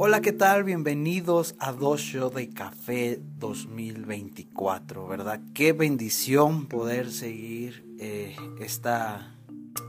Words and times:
Hola, 0.00 0.20
¿qué 0.20 0.30
tal? 0.30 0.62
Bienvenidos 0.62 1.56
a 1.58 1.72
Dos 1.72 2.00
Show 2.00 2.30
de 2.30 2.48
Café 2.50 3.20
2024, 3.40 5.08
¿verdad? 5.08 5.40
Qué 5.54 5.72
bendición 5.72 6.66
poder 6.66 7.10
seguir 7.10 7.84
eh, 7.98 8.36
esta, 8.60 9.34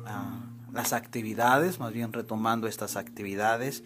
ah, 0.07 0.49
las 0.73 0.93
actividades, 0.93 1.79
más 1.79 1.93
bien 1.93 2.11
retomando 2.11 2.67
estas 2.67 2.97
actividades. 2.97 3.83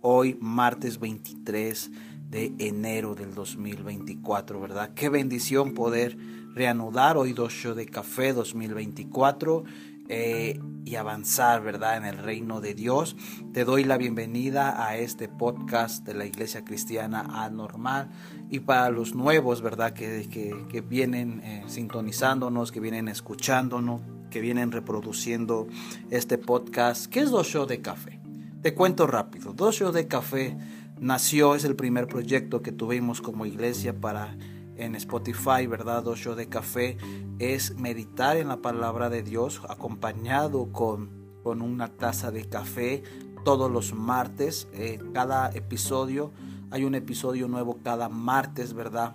Hoy, 0.00 0.36
martes 0.40 0.98
23 0.98 1.92
de 2.28 2.52
enero 2.58 3.14
del 3.14 3.32
2024, 3.32 4.60
¿verdad? 4.60 4.92
Qué 4.94 5.08
bendición 5.08 5.74
poder 5.74 6.18
reanudar 6.52 7.16
hoy 7.16 7.32
Dos 7.32 7.52
Show 7.52 7.76
de 7.76 7.86
Café 7.86 8.32
2024 8.32 9.62
eh, 10.10 10.60
y 10.84 10.96
avanzar, 10.96 11.62
¿verdad? 11.62 11.96
En 11.96 12.04
el 12.04 12.18
reino 12.18 12.60
de 12.60 12.74
Dios. 12.74 13.16
Te 13.52 13.64
doy 13.64 13.84
la 13.84 13.96
bienvenida 13.96 14.84
a 14.84 14.96
este 14.96 15.28
podcast 15.28 16.04
de 16.04 16.14
la 16.14 16.26
Iglesia 16.26 16.64
Cristiana 16.64 17.44
Anormal 17.44 18.10
y 18.50 18.58
para 18.58 18.90
los 18.90 19.14
nuevos, 19.14 19.62
¿verdad? 19.62 19.92
Que, 19.92 20.28
que, 20.28 20.80
vienen 20.80 21.40
eh, 21.44 21.62
sintonizándonos, 21.68 22.72
que 22.72 22.80
vienen 22.80 23.06
escuchándonos, 23.06 24.02
que 24.30 24.40
vienen 24.40 24.72
reproduciendo 24.72 25.68
este 26.10 26.38
podcast. 26.38 27.06
¿Qué 27.06 27.20
es 27.20 27.30
Dos 27.30 27.46
Show 27.46 27.66
de 27.66 27.80
Café? 27.80 28.18
Te 28.62 28.74
cuento 28.74 29.06
rápido. 29.06 29.52
Dos 29.52 29.76
Show 29.76 29.92
de 29.92 30.08
Café 30.08 30.56
nació, 30.98 31.54
es 31.54 31.64
el 31.64 31.76
primer 31.76 32.08
proyecto 32.08 32.62
que 32.62 32.72
tuvimos 32.72 33.20
como 33.20 33.46
iglesia 33.46 33.94
para 33.94 34.36
en 34.80 34.94
Spotify, 34.94 35.66
¿verdad? 35.68 36.02
Dos 36.02 36.18
show 36.18 36.34
de 36.34 36.48
café 36.48 36.96
es 37.38 37.76
meditar 37.76 38.36
en 38.36 38.48
la 38.48 38.56
palabra 38.56 39.10
de 39.10 39.22
Dios 39.22 39.60
acompañado 39.68 40.72
con, 40.72 41.10
con 41.42 41.62
una 41.62 41.88
taza 41.88 42.30
de 42.30 42.48
café 42.48 43.02
todos 43.44 43.70
los 43.70 43.94
martes. 43.94 44.68
Eh, 44.72 44.98
cada 45.12 45.50
episodio, 45.50 46.32
hay 46.70 46.84
un 46.84 46.94
episodio 46.94 47.46
nuevo 47.48 47.78
cada 47.82 48.08
martes, 48.08 48.74
¿verdad? 48.74 49.14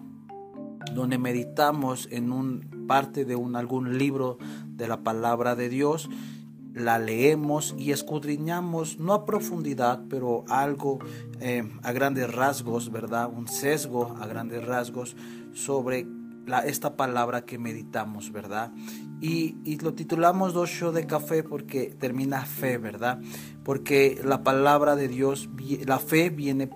Donde 0.93 1.17
meditamos 1.17 2.07
en 2.11 2.31
un 2.31 2.85
parte 2.87 3.25
de 3.25 3.35
un, 3.35 3.55
algún 3.55 3.97
libro 3.97 4.37
de 4.67 4.87
la 4.87 5.03
palabra 5.03 5.55
de 5.55 5.69
Dios 5.69 6.09
la 6.75 6.99
leemos 6.99 7.73
y 7.77 7.91
escudriñamos, 7.91 8.99
no 8.99 9.13
a 9.13 9.25
profundidad, 9.25 10.03
pero 10.09 10.43
algo 10.49 10.99
eh, 11.39 11.63
a 11.81 11.91
grandes 11.93 12.31
rasgos, 12.31 12.91
¿verdad? 12.91 13.29
Un 13.33 13.47
sesgo 13.47 14.15
a 14.19 14.27
grandes 14.27 14.63
rasgos 14.65 15.15
sobre 15.53 16.05
la, 16.45 16.59
esta 16.59 16.97
palabra 16.97 17.45
que 17.45 17.57
meditamos, 17.57 18.33
¿verdad? 18.33 18.73
Y, 19.21 19.55
y, 19.63 19.77
lo 19.77 19.93
titulamos 19.93 20.53
Dos 20.53 20.93
de 20.93 21.07
Café 21.07 21.43
porque 21.43 21.95
termina 21.97 22.45
fe, 22.45 22.77
¿verdad? 22.77 23.21
Porque 23.63 24.19
la 24.23 24.43
palabra 24.43 24.97
de 24.97 25.07
Dios, 25.07 25.49
la 25.85 25.99
fe 25.99 26.29
viene, 26.29 26.69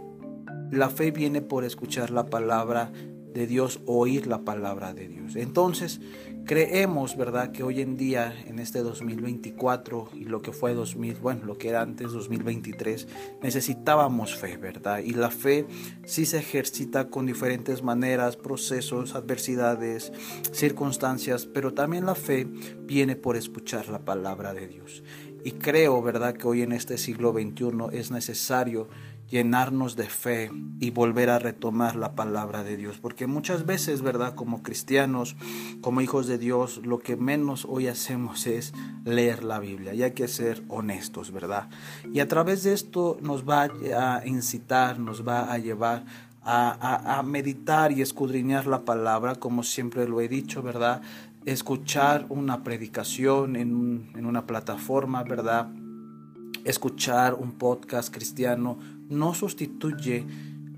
la 0.71 0.89
fe 0.89 1.11
viene 1.11 1.41
por 1.41 1.65
escuchar 1.65 2.09
la 2.09 2.25
palabra 2.25 2.93
de 3.33 3.47
Dios, 3.47 3.79
oír 3.85 4.27
la 4.27 4.43
palabra 4.43 4.93
de 4.93 5.07
Dios. 5.07 5.35
Entonces, 5.35 6.01
creemos, 6.45 7.15
¿verdad?, 7.15 7.51
que 7.51 7.63
hoy 7.63 7.81
en 7.81 7.95
día, 7.95 8.33
en 8.47 8.59
este 8.59 8.79
2024 8.79 10.09
y 10.13 10.25
lo 10.25 10.41
que 10.41 10.51
fue 10.51 10.73
2000, 10.73 11.15
bueno, 11.15 11.45
lo 11.45 11.57
que 11.57 11.69
era 11.69 11.81
antes 11.81 12.11
2023, 12.11 13.07
necesitábamos 13.43 14.35
fe, 14.35 14.57
¿verdad? 14.57 14.99
Y 14.99 15.11
la 15.11 15.29
fe 15.29 15.67
sí 16.05 16.25
se 16.25 16.39
ejercita 16.39 17.09
con 17.09 17.27
diferentes 17.27 17.83
maneras, 17.83 18.35
procesos, 18.35 19.13
adversidades, 19.13 20.11
circunstancias, 20.51 21.45
pero 21.45 21.73
también 21.73 22.05
la 22.05 22.15
fe 22.15 22.47
viene 22.81 23.15
por 23.15 23.37
escuchar 23.37 23.89
la 23.89 24.03
palabra 24.03 24.53
de 24.53 24.67
Dios. 24.67 25.03
Y 25.43 25.51
creo, 25.51 26.01
¿verdad?, 26.01 26.35
que 26.35 26.47
hoy 26.47 26.63
en 26.63 26.73
este 26.73 26.97
siglo 26.97 27.31
XXI 27.31 27.97
es 27.97 28.11
necesario 28.11 28.89
llenarnos 29.29 29.95
de 29.95 30.05
fe 30.09 30.51
y 30.79 30.89
volver 30.91 31.29
a 31.29 31.39
retomar 31.39 31.95
la 31.95 32.15
palabra 32.15 32.63
de 32.63 32.77
Dios. 32.77 32.99
Porque 32.99 33.27
muchas 33.27 33.65
veces, 33.65 34.01
¿verdad? 34.01 34.35
Como 34.35 34.63
cristianos, 34.63 35.35
como 35.81 36.01
hijos 36.01 36.27
de 36.27 36.37
Dios, 36.37 36.81
lo 36.83 36.99
que 36.99 37.15
menos 37.15 37.65
hoy 37.65 37.87
hacemos 37.87 38.47
es 38.47 38.73
leer 39.05 39.43
la 39.43 39.59
Biblia. 39.59 39.93
Y 39.93 40.03
hay 40.03 40.11
que 40.11 40.27
ser 40.27 40.63
honestos, 40.67 41.31
¿verdad? 41.31 41.69
Y 42.11 42.19
a 42.19 42.27
través 42.27 42.63
de 42.63 42.73
esto 42.73 43.17
nos 43.21 43.47
va 43.47 43.69
a 43.95 44.25
incitar, 44.25 44.99
nos 44.99 45.27
va 45.27 45.51
a 45.51 45.57
llevar 45.57 46.05
a, 46.43 47.21
meditar 47.23 47.91
y 47.91 48.01
escudriñar 48.01 48.65
la 48.65 48.83
palabra, 48.83 49.35
como 49.35 49.61
siempre 49.61 50.07
lo 50.07 50.21
he 50.21 50.27
dicho, 50.27 50.63
¿verdad? 50.63 51.01
Escuchar 51.45 52.25
una 52.29 52.63
predicación 52.63 53.55
en, 53.55 54.09
en 54.15 54.25
una 54.25 54.47
plataforma, 54.47 55.23
¿verdad? 55.23 55.69
Escuchar 56.65 57.35
un 57.35 57.53
podcast 57.53 58.13
cristiano 58.13 58.79
no 59.09 59.33
sustituye 59.33 60.25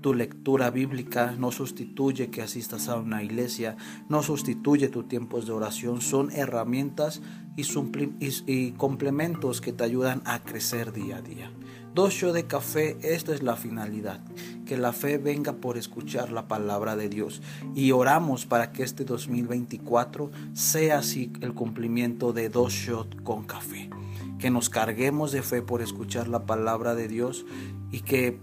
tu 0.02 0.12
lectura 0.12 0.70
bíblica, 0.70 1.34
no 1.38 1.52
sustituye 1.52 2.28
que 2.28 2.42
asistas 2.42 2.88
a 2.88 2.96
una 2.96 3.22
iglesia, 3.22 3.76
no 4.08 4.22
sustituye 4.22 4.88
tus 4.88 5.08
tiempos 5.08 5.46
de 5.46 5.52
oración, 5.52 6.02
son 6.02 6.30
herramientas 6.32 7.22
y, 7.56 8.72
complementos 8.72 9.60
que 9.60 9.72
te 9.72 9.84
ayudan 9.84 10.22
a 10.24 10.42
crecer 10.42 10.92
día 10.92 11.18
a 11.18 11.22
día. 11.22 11.52
Dos 11.94 12.14
show 12.14 12.32
de 12.32 12.46
café, 12.46 12.96
esta 13.02 13.34
es 13.34 13.42
la 13.42 13.54
finalidad, 13.54 14.20
que 14.66 14.78
la 14.78 14.92
fe 14.92 15.18
venga 15.18 15.52
por 15.52 15.76
escuchar 15.76 16.32
la 16.32 16.48
palabra 16.48 16.96
de 16.96 17.10
Dios. 17.10 17.42
Y 17.74 17.92
oramos 17.92 18.46
para 18.46 18.72
que 18.72 18.82
este 18.82 19.04
2024 19.04 20.30
sea 20.54 20.98
así 20.98 21.30
el 21.42 21.52
cumplimiento 21.52 22.32
de 22.32 22.48
dos 22.48 22.72
shots 22.72 23.20
con 23.22 23.44
café. 23.44 23.90
Que 24.38 24.50
nos 24.50 24.70
carguemos 24.70 25.32
de 25.32 25.42
fe 25.42 25.60
por 25.60 25.82
escuchar 25.82 26.28
la 26.28 26.46
palabra 26.46 26.94
de 26.94 27.08
Dios 27.08 27.44
y 27.92 28.00
que 28.00 28.40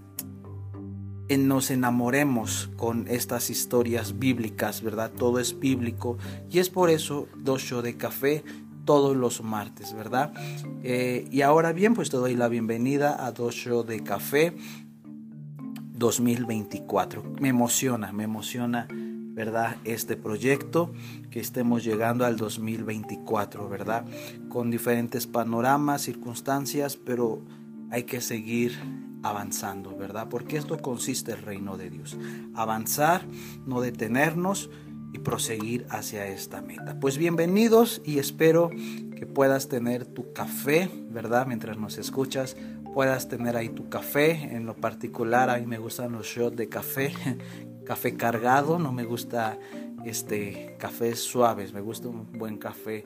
nos 1.37 1.69
enamoremos 1.69 2.71
con 2.77 3.07
estas 3.07 3.49
historias 3.49 4.17
bíblicas, 4.17 4.81
¿verdad? 4.81 5.11
Todo 5.11 5.39
es 5.39 5.59
bíblico 5.59 6.17
y 6.49 6.59
es 6.59 6.69
por 6.69 6.89
eso 6.89 7.27
dos 7.35 7.61
show 7.61 7.81
de 7.81 7.97
café 7.97 8.43
todos 8.85 9.15
los 9.15 9.43
martes, 9.43 9.93
¿verdad? 9.93 10.33
Eh, 10.83 11.27
y 11.29 11.41
ahora 11.41 11.73
bien, 11.73 11.93
pues 11.93 12.09
te 12.09 12.17
doy 12.17 12.35
la 12.35 12.47
bienvenida 12.47 13.25
a 13.25 13.31
dos 13.31 13.53
show 13.53 13.83
de 13.83 14.01
café 14.03 14.55
2024. 15.93 17.23
Me 17.39 17.49
emociona, 17.49 18.11
me 18.11 18.23
emociona 18.23 18.87
¿verdad? 19.39 19.77
Este 19.85 20.17
proyecto, 20.17 20.91
que 21.31 21.39
estemos 21.39 21.85
llegando 21.85 22.25
al 22.25 22.35
2024, 22.35 23.69
¿verdad? 23.69 24.03
Con 24.49 24.69
diferentes 24.69 25.27
panoramas, 25.27 26.01
circunstancias, 26.01 26.97
pero 26.97 27.41
hay 27.89 28.03
que 28.03 28.19
seguir 28.19 28.77
avanzando, 29.23 29.95
¿verdad? 29.95 30.27
Porque 30.29 30.57
esto 30.57 30.77
consiste 30.77 31.31
el 31.31 31.41
reino 31.41 31.77
de 31.77 31.89
Dios. 31.89 32.17
Avanzar, 32.53 33.25
no 33.65 33.81
detenernos 33.81 34.69
y 35.13 35.19
proseguir 35.19 35.85
hacia 35.89 36.27
esta 36.27 36.61
meta. 36.61 36.99
Pues 36.99 37.17
bienvenidos 37.17 38.01
y 38.05 38.19
espero 38.19 38.69
que 39.15 39.25
puedas 39.25 39.67
tener 39.67 40.05
tu 40.05 40.33
café, 40.33 40.89
¿verdad? 41.09 41.47
Mientras 41.47 41.77
nos 41.77 41.97
escuchas, 41.97 42.55
puedas 42.93 43.27
tener 43.27 43.55
ahí 43.55 43.69
tu 43.69 43.89
café. 43.89 44.55
En 44.55 44.65
lo 44.65 44.75
particular, 44.75 45.49
a 45.49 45.57
mí 45.57 45.65
me 45.65 45.77
gustan 45.77 46.11
los 46.11 46.27
shots 46.27 46.55
de 46.55 46.69
café 46.69 47.13
café 47.89 48.15
cargado, 48.15 48.77
no 48.77 48.91
me 48.91 49.03
gusta 49.03 49.57
este 50.05 50.75
cafés 50.77 51.17
suaves, 51.17 51.73
me 51.73 51.81
gusta 51.81 52.07
un 52.07 52.31
buen 52.33 52.57
café 52.57 53.03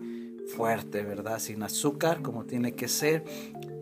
fuerte, 0.58 1.04
¿verdad? 1.04 1.40
Sin 1.40 1.64
azúcar, 1.64 2.22
como 2.22 2.44
tiene 2.44 2.74
que 2.74 2.90
ser, 2.90 3.24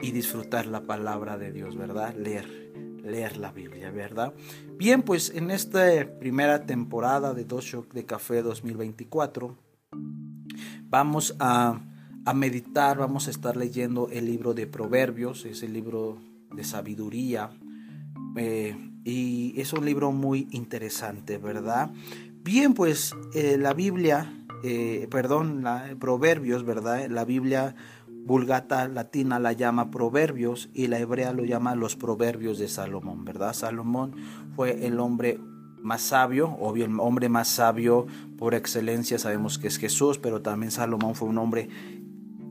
y 0.01 0.11
disfrutar 0.11 0.65
la 0.65 0.81
palabra 0.81 1.37
de 1.37 1.51
Dios, 1.51 1.75
¿verdad? 1.75 2.15
Leer, 2.15 2.47
leer 3.03 3.37
la 3.37 3.51
Biblia, 3.51 3.91
¿verdad? 3.91 4.33
Bien, 4.77 5.03
pues 5.03 5.31
en 5.35 5.51
esta 5.51 5.87
primera 6.19 6.65
temporada 6.65 7.33
de 7.33 7.45
Dos 7.45 7.65
Shock 7.65 7.93
de 7.93 8.05
Café 8.05 8.41
2024, 8.41 9.57
vamos 10.89 11.35
a, 11.39 11.79
a 12.25 12.33
meditar, 12.33 12.97
vamos 12.97 13.27
a 13.27 13.31
estar 13.31 13.57
leyendo 13.57 14.09
el 14.11 14.25
libro 14.25 14.53
de 14.53 14.67
Proverbios, 14.67 15.45
es 15.45 15.63
el 15.63 15.73
libro 15.73 16.17
de 16.53 16.63
sabiduría. 16.63 17.51
Eh, 18.35 18.75
y 19.03 19.59
es 19.59 19.73
un 19.73 19.85
libro 19.85 20.11
muy 20.11 20.47
interesante, 20.51 21.37
¿verdad? 21.37 21.91
Bien, 22.43 22.73
pues 22.73 23.15
eh, 23.33 23.57
la 23.57 23.73
Biblia, 23.73 24.33
eh, 24.63 25.07
perdón, 25.09 25.63
la, 25.63 25.95
Proverbios, 25.99 26.63
¿verdad? 26.63 27.07
La 27.09 27.25
Biblia 27.25 27.75
vulgata 28.25 28.87
latina 28.87 29.39
la 29.39 29.53
llama 29.53 29.91
Proverbios 29.91 30.69
y 30.73 30.87
la 30.87 30.99
hebrea 30.99 31.33
lo 31.33 31.43
llama 31.43 31.75
los 31.75 31.95
Proverbios 31.95 32.59
de 32.59 32.67
Salomón, 32.67 33.25
¿verdad? 33.25 33.53
Salomón 33.53 34.15
fue 34.55 34.85
el 34.85 34.99
hombre 34.99 35.39
más 35.81 36.01
sabio, 36.01 36.49
obvio 36.59 36.85
el 36.85 36.99
hombre 36.99 37.29
más 37.29 37.47
sabio 37.47 38.05
por 38.37 38.53
excelencia 38.53 39.17
sabemos 39.17 39.57
que 39.57 39.67
es 39.67 39.77
Jesús, 39.77 40.19
pero 40.19 40.41
también 40.41 40.71
Salomón 40.71 41.15
fue 41.15 41.29
un 41.29 41.37
hombre 41.37 41.69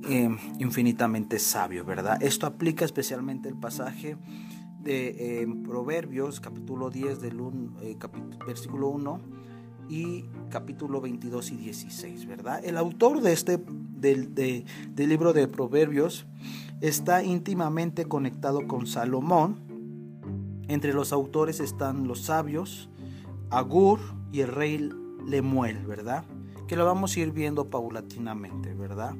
eh, 0.08 0.36
infinitamente 0.58 1.38
sabio, 1.38 1.84
¿verdad? 1.84 2.22
Esto 2.22 2.46
aplica 2.46 2.84
especialmente 2.84 3.48
el 3.48 3.56
pasaje 3.56 4.16
de 4.82 5.46
Proverbios, 5.64 6.40
capítulo 6.40 6.90
10, 6.90 7.20
del 7.20 7.38
eh, 7.82 7.96
versículo 8.46 8.88
1 8.88 9.39
y 9.90 10.24
capítulo 10.50 11.00
22 11.00 11.50
y 11.50 11.56
16, 11.56 12.26
¿verdad? 12.26 12.64
El 12.64 12.76
autor 12.76 13.20
de 13.20 13.32
este, 13.32 13.58
del, 13.58 14.34
del 14.34 15.08
libro 15.08 15.32
de 15.32 15.48
Proverbios 15.48 16.26
está 16.80 17.24
íntimamente 17.24 18.06
conectado 18.06 18.66
con 18.66 18.86
Salomón 18.86 19.56
Entre 20.68 20.94
los 20.94 21.12
autores 21.12 21.58
están 21.58 22.06
los 22.06 22.22
sabios, 22.22 22.88
Agur 23.50 23.98
y 24.32 24.40
el 24.40 24.48
rey 24.48 24.90
Lemuel, 25.26 25.84
¿verdad? 25.84 26.24
Que 26.68 26.76
lo 26.76 26.84
vamos 26.84 27.16
a 27.16 27.20
ir 27.20 27.32
viendo 27.32 27.68
paulatinamente, 27.68 28.72
¿verdad? 28.74 29.16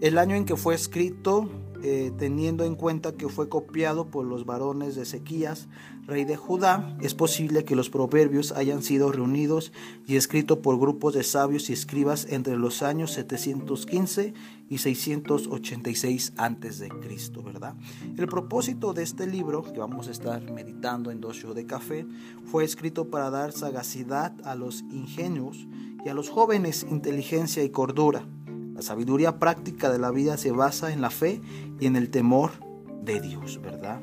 El 0.00 0.18
año 0.18 0.36
en 0.36 0.44
que 0.44 0.54
fue 0.54 0.76
escrito 0.76 1.50
eh, 1.82 2.12
teniendo 2.16 2.64
en 2.64 2.76
cuenta 2.76 3.12
que 3.12 3.28
fue 3.28 3.48
copiado 3.48 4.10
por 4.10 4.24
los 4.24 4.46
varones 4.46 4.94
de 4.94 5.02
Ezequías, 5.02 5.68
rey 6.06 6.24
de 6.24 6.36
Judá, 6.36 6.96
es 7.00 7.14
posible 7.14 7.64
que 7.64 7.76
los 7.76 7.90
proverbios 7.90 8.52
hayan 8.52 8.82
sido 8.82 9.10
reunidos 9.10 9.72
y 10.06 10.16
escritos 10.16 10.58
por 10.58 10.78
grupos 10.78 11.14
de 11.14 11.22
sabios 11.22 11.70
y 11.70 11.72
escribas 11.72 12.26
entre 12.30 12.56
los 12.56 12.82
años 12.82 13.12
715 13.12 14.34
y 14.68 14.78
686 14.78 16.32
antes 16.36 16.78
de 16.78 16.88
Cristo, 16.88 17.42
¿verdad? 17.42 17.74
El 18.16 18.26
propósito 18.26 18.92
de 18.92 19.02
este 19.02 19.26
libro 19.26 19.62
que 19.62 19.78
vamos 19.78 20.08
a 20.08 20.10
estar 20.10 20.42
meditando 20.50 21.10
en 21.10 21.20
dos 21.20 21.44
de 21.54 21.66
café 21.66 22.06
fue 22.44 22.64
escrito 22.64 23.10
para 23.10 23.30
dar 23.30 23.52
sagacidad 23.52 24.32
a 24.44 24.54
los 24.54 24.82
ingenios 24.90 25.66
y 26.04 26.08
a 26.08 26.14
los 26.14 26.30
jóvenes 26.30 26.86
inteligencia 26.88 27.62
y 27.62 27.70
cordura 27.70 28.26
la 28.74 28.82
sabiduría 28.82 29.38
práctica 29.38 29.90
de 29.90 30.00
la 30.00 30.10
vida 30.10 30.36
se 30.36 30.50
basa 30.50 30.92
en 30.92 31.00
la 31.00 31.10
fe 31.10 31.40
y 31.78 31.86
en 31.86 31.94
el 31.94 32.10
temor 32.10 32.50
de 33.02 33.20
Dios, 33.20 33.60
¿verdad? 33.62 34.02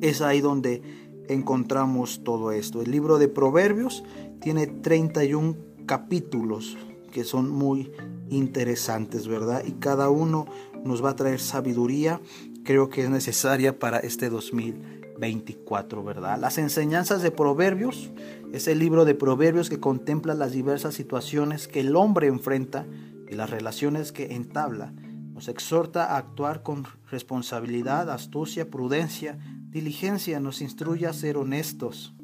Es 0.00 0.20
ahí 0.20 0.40
donde 0.40 0.82
encontramos 1.28 2.22
todo 2.24 2.52
esto. 2.52 2.82
El 2.82 2.90
libro 2.90 3.18
de 3.18 3.28
Proverbios 3.28 4.02
tiene 4.40 4.66
31 4.66 5.56
capítulos 5.86 6.76
que 7.12 7.24
son 7.24 7.50
muy 7.50 7.90
interesantes, 8.28 9.26
¿verdad? 9.28 9.62
Y 9.66 9.72
cada 9.72 10.10
uno 10.10 10.46
nos 10.84 11.04
va 11.04 11.10
a 11.10 11.16
traer 11.16 11.40
sabiduría, 11.40 12.20
creo 12.64 12.88
que 12.88 13.02
es 13.02 13.10
necesaria 13.10 13.78
para 13.78 13.98
este 13.98 14.30
2024, 14.30 16.04
¿verdad? 16.04 16.38
Las 16.38 16.58
enseñanzas 16.58 17.22
de 17.22 17.30
Proverbios 17.30 18.10
es 18.52 18.68
el 18.68 18.78
libro 18.78 19.04
de 19.04 19.14
Proverbios 19.14 19.68
que 19.68 19.80
contempla 19.80 20.34
las 20.34 20.52
diversas 20.52 20.94
situaciones 20.94 21.68
que 21.68 21.80
el 21.80 21.96
hombre 21.96 22.28
enfrenta 22.28 22.86
y 23.28 23.34
las 23.34 23.50
relaciones 23.50 24.12
que 24.12 24.34
entabla, 24.34 24.92
nos 25.32 25.48
exhorta 25.48 26.04
a 26.04 26.18
actuar 26.18 26.62
con 26.62 26.84
responsabilidad, 27.10 28.10
astucia, 28.10 28.70
prudencia, 28.70 29.38
diligencia, 29.70 30.40
nos 30.40 30.60
instruye 30.60 31.06
a 31.06 31.12
ser 31.12 31.36
honestos, 31.36 32.14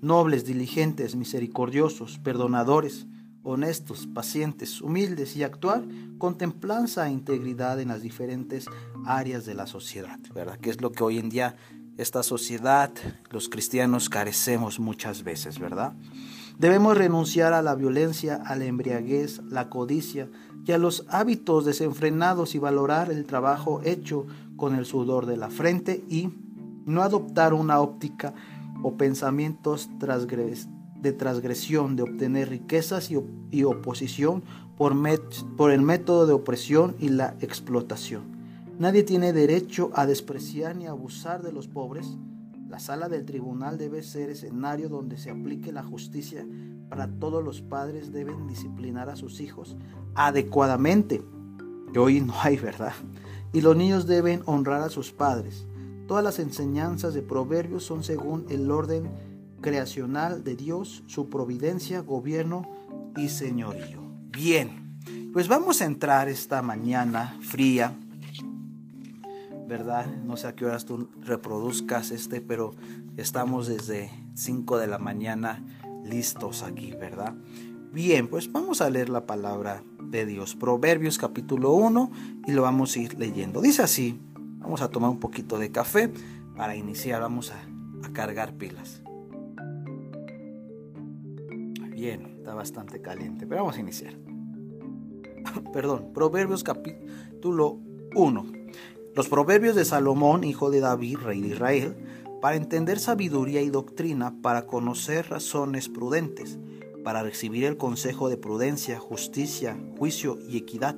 nobles, 0.00 0.44
diligentes, 0.44 1.16
misericordiosos, 1.16 2.18
perdonadores, 2.18 3.06
honestos, 3.42 4.06
pacientes, 4.06 4.80
humildes 4.80 5.36
y 5.36 5.42
actuar 5.42 5.84
con 6.18 6.38
templanza 6.38 7.08
e 7.08 7.12
integridad 7.12 7.80
en 7.80 7.88
las 7.88 8.02
diferentes 8.02 8.66
áreas 9.06 9.44
de 9.44 9.54
la 9.54 9.66
sociedad, 9.66 10.18
¿verdad? 10.34 10.58
Que 10.58 10.70
es 10.70 10.80
lo 10.80 10.92
que 10.92 11.02
hoy 11.02 11.18
en 11.18 11.30
día 11.30 11.56
esta 11.96 12.22
sociedad, 12.22 12.92
los 13.30 13.48
cristianos 13.48 14.08
carecemos 14.08 14.78
muchas 14.78 15.24
veces, 15.24 15.58
¿verdad? 15.58 15.94
Debemos 16.58 16.98
renunciar 16.98 17.52
a 17.52 17.62
la 17.62 17.76
violencia, 17.76 18.34
a 18.34 18.56
la 18.56 18.64
embriaguez, 18.64 19.40
la 19.48 19.70
codicia 19.70 20.28
y 20.66 20.72
a 20.72 20.78
los 20.78 21.06
hábitos 21.08 21.64
desenfrenados 21.64 22.56
y 22.56 22.58
valorar 22.58 23.12
el 23.12 23.26
trabajo 23.26 23.80
hecho 23.84 24.26
con 24.56 24.74
el 24.74 24.84
sudor 24.84 25.26
de 25.26 25.36
la 25.36 25.50
frente 25.50 26.04
y 26.08 26.30
no 26.84 27.02
adoptar 27.02 27.54
una 27.54 27.78
óptica 27.80 28.34
o 28.82 28.96
pensamientos 28.96 29.88
de 31.00 31.12
transgresión, 31.12 31.94
de 31.94 32.02
obtener 32.02 32.48
riquezas 32.48 33.08
y, 33.12 33.62
oposición 33.62 34.42
por, 34.76 34.96
por 35.56 35.70
el 35.70 35.82
método 35.82 36.26
de 36.26 36.32
opresión 36.32 36.96
y 36.98 37.10
la 37.10 37.36
explotación. 37.40 38.36
Nadie 38.80 39.04
tiene 39.04 39.32
derecho 39.32 39.90
a 39.94 40.06
despreciar 40.06 40.74
ni 40.74 40.86
abusar 40.86 41.40
de 41.42 41.52
los 41.52 41.68
pobres, 41.68 42.16
la 42.68 42.78
sala 42.78 43.08
del 43.08 43.24
tribunal 43.24 43.78
debe 43.78 44.02
ser 44.02 44.28
escenario 44.28 44.88
donde 44.90 45.16
se 45.16 45.30
aplique 45.30 45.72
la 45.72 45.82
justicia 45.82 46.46
para 46.88 47.08
todos 47.08 47.42
los 47.42 47.62
padres 47.62 48.12
deben 48.12 48.46
disciplinar 48.46 49.10
a 49.10 49.16
sus 49.16 49.40
hijos 49.40 49.76
adecuadamente, 50.14 51.22
que 51.92 51.98
hoy 51.98 52.20
no 52.20 52.34
hay, 52.42 52.56
¿verdad? 52.56 52.92
Y 53.52 53.60
los 53.60 53.76
niños 53.76 54.06
deben 54.06 54.42
honrar 54.46 54.82
a 54.82 54.90
sus 54.90 55.12
padres. 55.12 55.66
Todas 56.06 56.24
las 56.24 56.38
enseñanzas 56.38 57.14
de 57.14 57.22
Proverbios 57.22 57.84
son 57.84 58.04
según 58.04 58.46
el 58.48 58.70
orden 58.70 59.10
creacional 59.60 60.44
de 60.44 60.56
Dios, 60.56 61.02
su 61.06 61.28
providencia, 61.28 62.00
gobierno 62.00 62.68
y 63.16 63.28
señorío. 63.28 64.00
Bien, 64.30 64.98
pues 65.32 65.48
vamos 65.48 65.80
a 65.82 65.86
entrar 65.86 66.28
esta 66.28 66.62
mañana 66.62 67.38
fría 67.42 67.94
¿verdad? 69.68 70.06
No 70.24 70.36
sé 70.36 70.48
a 70.48 70.56
qué 70.56 70.64
horas 70.64 70.86
tú 70.86 71.10
reproduzcas 71.20 72.10
este, 72.10 72.40
pero 72.40 72.72
estamos 73.16 73.68
desde 73.68 74.10
5 74.34 74.78
de 74.78 74.86
la 74.86 74.98
mañana 74.98 75.62
listos 76.04 76.62
aquí, 76.62 76.92
¿verdad? 76.92 77.34
Bien, 77.92 78.28
pues 78.28 78.50
vamos 78.50 78.80
a 78.80 78.88
leer 78.88 79.10
la 79.10 79.26
palabra 79.26 79.82
de 80.02 80.24
Dios. 80.24 80.56
Proverbios 80.56 81.18
capítulo 81.18 81.72
1 81.74 82.10
y 82.46 82.52
lo 82.52 82.62
vamos 82.62 82.96
a 82.96 82.98
ir 82.98 83.18
leyendo. 83.18 83.60
Dice 83.60 83.82
así, 83.82 84.18
vamos 84.58 84.80
a 84.80 84.88
tomar 84.88 85.10
un 85.10 85.20
poquito 85.20 85.58
de 85.58 85.70
café 85.70 86.10
para 86.56 86.74
iniciar, 86.74 87.20
vamos 87.20 87.52
a, 87.52 87.56
cargar 88.14 88.54
pilas. 88.54 89.02
Bien, 91.90 92.36
está 92.38 92.54
bastante 92.54 93.02
caliente, 93.02 93.46
pero 93.46 93.62
vamos 93.62 93.76
a 93.76 93.80
iniciar. 93.80 94.14
Perdón, 95.72 96.10
Proverbios 96.14 96.64
capítulo 96.64 97.78
1. 98.14 98.57
Los 99.18 99.28
proverbios 99.28 99.74
de 99.74 99.84
Salomón, 99.84 100.44
hijo 100.44 100.70
de 100.70 100.78
David, 100.78 101.18
rey 101.18 101.40
de 101.40 101.48
Israel, 101.48 101.96
para 102.40 102.54
entender 102.54 103.00
sabiduría 103.00 103.60
y 103.62 103.68
doctrina, 103.68 104.40
para 104.42 104.64
conocer 104.68 105.28
razones 105.28 105.88
prudentes, 105.88 106.56
para 107.02 107.24
recibir 107.24 107.64
el 107.64 107.76
consejo 107.76 108.28
de 108.28 108.36
prudencia, 108.36 109.00
justicia, 109.00 109.76
juicio 109.98 110.38
y 110.48 110.56
equidad, 110.56 110.94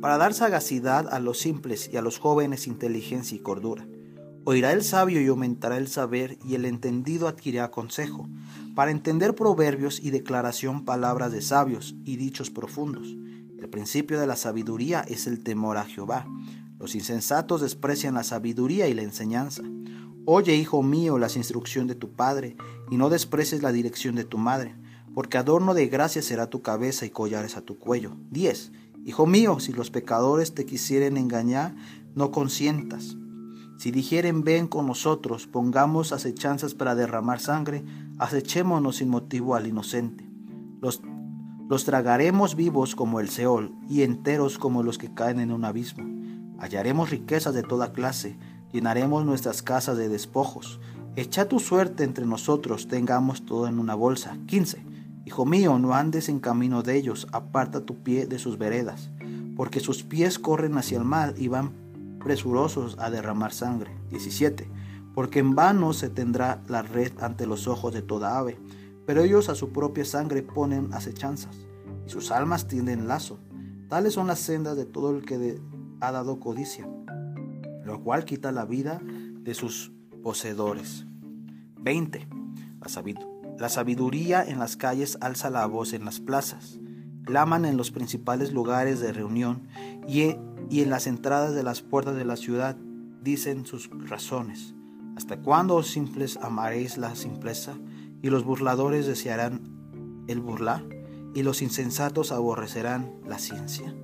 para 0.00 0.16
dar 0.16 0.32
sagacidad 0.32 1.12
a 1.12 1.20
los 1.20 1.38
simples 1.38 1.90
y 1.92 1.98
a 1.98 2.00
los 2.00 2.18
jóvenes 2.18 2.66
inteligencia 2.66 3.36
y 3.36 3.40
cordura. 3.40 3.86
Oirá 4.44 4.72
el 4.72 4.82
sabio 4.82 5.20
y 5.20 5.26
aumentará 5.26 5.76
el 5.76 5.88
saber, 5.88 6.38
y 6.42 6.54
el 6.54 6.64
entendido 6.64 7.28
adquirirá 7.28 7.70
consejo, 7.70 8.26
para 8.74 8.90
entender 8.90 9.34
proverbios 9.34 10.00
y 10.00 10.12
declaración 10.12 10.86
palabras 10.86 11.30
de 11.30 11.42
sabios 11.42 11.94
y 12.06 12.16
dichos 12.16 12.48
profundos. 12.48 13.06
El 13.58 13.68
principio 13.68 14.18
de 14.18 14.26
la 14.26 14.36
sabiduría 14.36 15.02
es 15.02 15.26
el 15.26 15.44
temor 15.44 15.76
a 15.76 15.84
Jehová 15.84 16.26
los 16.80 16.94
insensatos 16.94 17.60
desprecian 17.60 18.14
la 18.14 18.24
sabiduría 18.24 18.88
y 18.88 18.94
la 18.94 19.02
enseñanza. 19.02 19.62
Oye, 20.24 20.56
hijo 20.56 20.82
mío, 20.82 21.18
las 21.18 21.36
instrucciones 21.36 21.88
de 21.88 21.94
tu 21.94 22.12
padre, 22.12 22.56
y 22.90 22.96
no 22.96 23.10
desprecies 23.10 23.62
la 23.62 23.70
dirección 23.70 24.14
de 24.14 24.24
tu 24.24 24.38
madre, 24.38 24.74
porque 25.14 25.36
adorno 25.36 25.74
de 25.74 25.88
gracia 25.88 26.22
será 26.22 26.48
tu 26.48 26.62
cabeza 26.62 27.04
y 27.04 27.10
collares 27.10 27.58
a 27.58 27.60
tu 27.60 27.78
cuello. 27.78 28.16
10. 28.30 28.72
Hijo 29.04 29.26
mío, 29.26 29.60
si 29.60 29.72
los 29.72 29.90
pecadores 29.90 30.54
te 30.54 30.64
quisieren 30.64 31.18
engañar, 31.18 31.74
no 32.14 32.30
consientas. 32.30 33.16
Si 33.76 33.90
dijeren 33.90 34.42
ven 34.42 34.66
con 34.66 34.86
nosotros, 34.86 35.46
pongamos 35.46 36.12
acechanzas 36.12 36.74
para 36.74 36.94
derramar 36.94 37.40
sangre, 37.40 37.84
acechémonos 38.18 38.96
sin 38.96 39.10
motivo 39.10 39.54
al 39.54 39.66
inocente. 39.66 40.26
Los, 40.80 41.02
los 41.68 41.84
tragaremos 41.84 42.56
vivos 42.56 42.94
como 42.94 43.20
el 43.20 43.28
Seol 43.28 43.74
y 43.88 44.02
enteros 44.02 44.58
como 44.58 44.82
los 44.82 44.96
que 44.96 45.12
caen 45.12 45.40
en 45.40 45.52
un 45.52 45.64
abismo. 45.66 46.04
Hallaremos 46.60 47.10
riquezas 47.10 47.54
de 47.54 47.62
toda 47.62 47.92
clase, 47.92 48.36
llenaremos 48.70 49.24
nuestras 49.24 49.62
casas 49.62 49.96
de 49.96 50.10
despojos. 50.10 50.78
Echa 51.16 51.48
tu 51.48 51.58
suerte 51.58 52.04
entre 52.04 52.26
nosotros, 52.26 52.86
tengamos 52.86 53.46
todo 53.46 53.66
en 53.66 53.78
una 53.78 53.94
bolsa. 53.94 54.36
15. 54.46 54.84
Hijo 55.24 55.46
mío, 55.46 55.78
no 55.78 55.94
andes 55.94 56.28
en 56.28 56.38
camino 56.38 56.82
de 56.82 56.96
ellos, 56.96 57.26
aparta 57.32 57.80
tu 57.86 58.02
pie 58.02 58.26
de 58.26 58.38
sus 58.38 58.58
veredas, 58.58 59.10
porque 59.56 59.80
sus 59.80 60.02
pies 60.02 60.38
corren 60.38 60.76
hacia 60.76 60.98
el 60.98 61.04
mal 61.04 61.34
y 61.38 61.48
van 61.48 61.72
presurosos 62.20 62.96
a 62.98 63.10
derramar 63.10 63.52
sangre. 63.52 63.90
17. 64.10 64.70
Porque 65.14 65.38
en 65.38 65.54
vano 65.54 65.92
se 65.94 66.10
tendrá 66.10 66.62
la 66.68 66.82
red 66.82 67.12
ante 67.20 67.46
los 67.46 67.68
ojos 67.68 67.94
de 67.94 68.02
toda 68.02 68.38
ave, 68.38 68.58
pero 69.06 69.22
ellos 69.22 69.48
a 69.48 69.54
su 69.54 69.70
propia 69.70 70.04
sangre 70.04 70.42
ponen 70.42 70.92
acechanzas, 70.92 71.56
y 72.06 72.10
sus 72.10 72.30
almas 72.30 72.68
tienden 72.68 73.08
lazo. 73.08 73.38
Tales 73.88 74.14
son 74.14 74.26
las 74.26 74.40
sendas 74.40 74.76
de 74.76 74.84
todo 74.84 75.10
el 75.16 75.24
que 75.24 75.38
de 75.38 75.60
ha 76.00 76.12
dado 76.12 76.40
codicia, 76.40 76.88
lo 77.84 78.02
cual 78.02 78.24
quita 78.24 78.52
la 78.52 78.64
vida 78.64 79.00
de 79.04 79.54
sus 79.54 79.92
poseedores. 80.22 81.06
20. 81.76 82.28
La, 83.58 83.68
sabiduría 83.68 84.42
en 84.44 84.58
las 84.58 84.76
calles 84.76 85.18
alza 85.20 85.50
la 85.50 85.66
voz 85.66 85.92
en 85.92 86.04
las 86.04 86.20
plazas, 86.20 86.78
claman 87.24 87.64
en 87.64 87.76
los 87.76 87.90
principales 87.90 88.52
lugares 88.52 89.00
de 89.00 89.12
reunión 89.12 89.68
y, 90.06 90.36
y 90.68 90.82
en 90.82 90.90
las 90.90 91.06
entradas 91.06 91.54
de 91.54 91.62
las 91.62 91.82
puertas 91.82 92.16
de 92.16 92.24
la 92.24 92.36
ciudad 92.36 92.76
dicen 93.22 93.66
sus 93.66 93.90
razones. 94.08 94.74
¿Hasta 95.16 95.40
cuándo, 95.40 95.76
os 95.76 95.88
simples, 95.88 96.38
amaréis 96.40 96.96
la 96.96 97.14
simpleza 97.14 97.74
y 98.22 98.30
los 98.30 98.44
burladores 98.44 99.06
desearán 99.06 100.24
el 100.28 100.40
burlar 100.40 100.82
y 101.34 101.42
los 101.42 101.62
insensatos 101.62 102.32
aborrecerán 102.32 103.12
la 103.26 103.38
ciencia? 103.38 103.94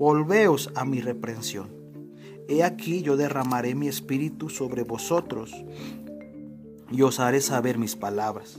Volveos 0.00 0.70
a 0.76 0.86
mi 0.86 1.02
reprensión. 1.02 1.68
He 2.48 2.64
aquí 2.64 3.02
yo 3.02 3.18
derramaré 3.18 3.74
mi 3.74 3.86
espíritu 3.86 4.48
sobre 4.48 4.82
vosotros 4.82 5.54
y 6.90 7.02
os 7.02 7.20
haré 7.20 7.42
saber 7.42 7.76
mis 7.76 7.96
palabras. 7.96 8.58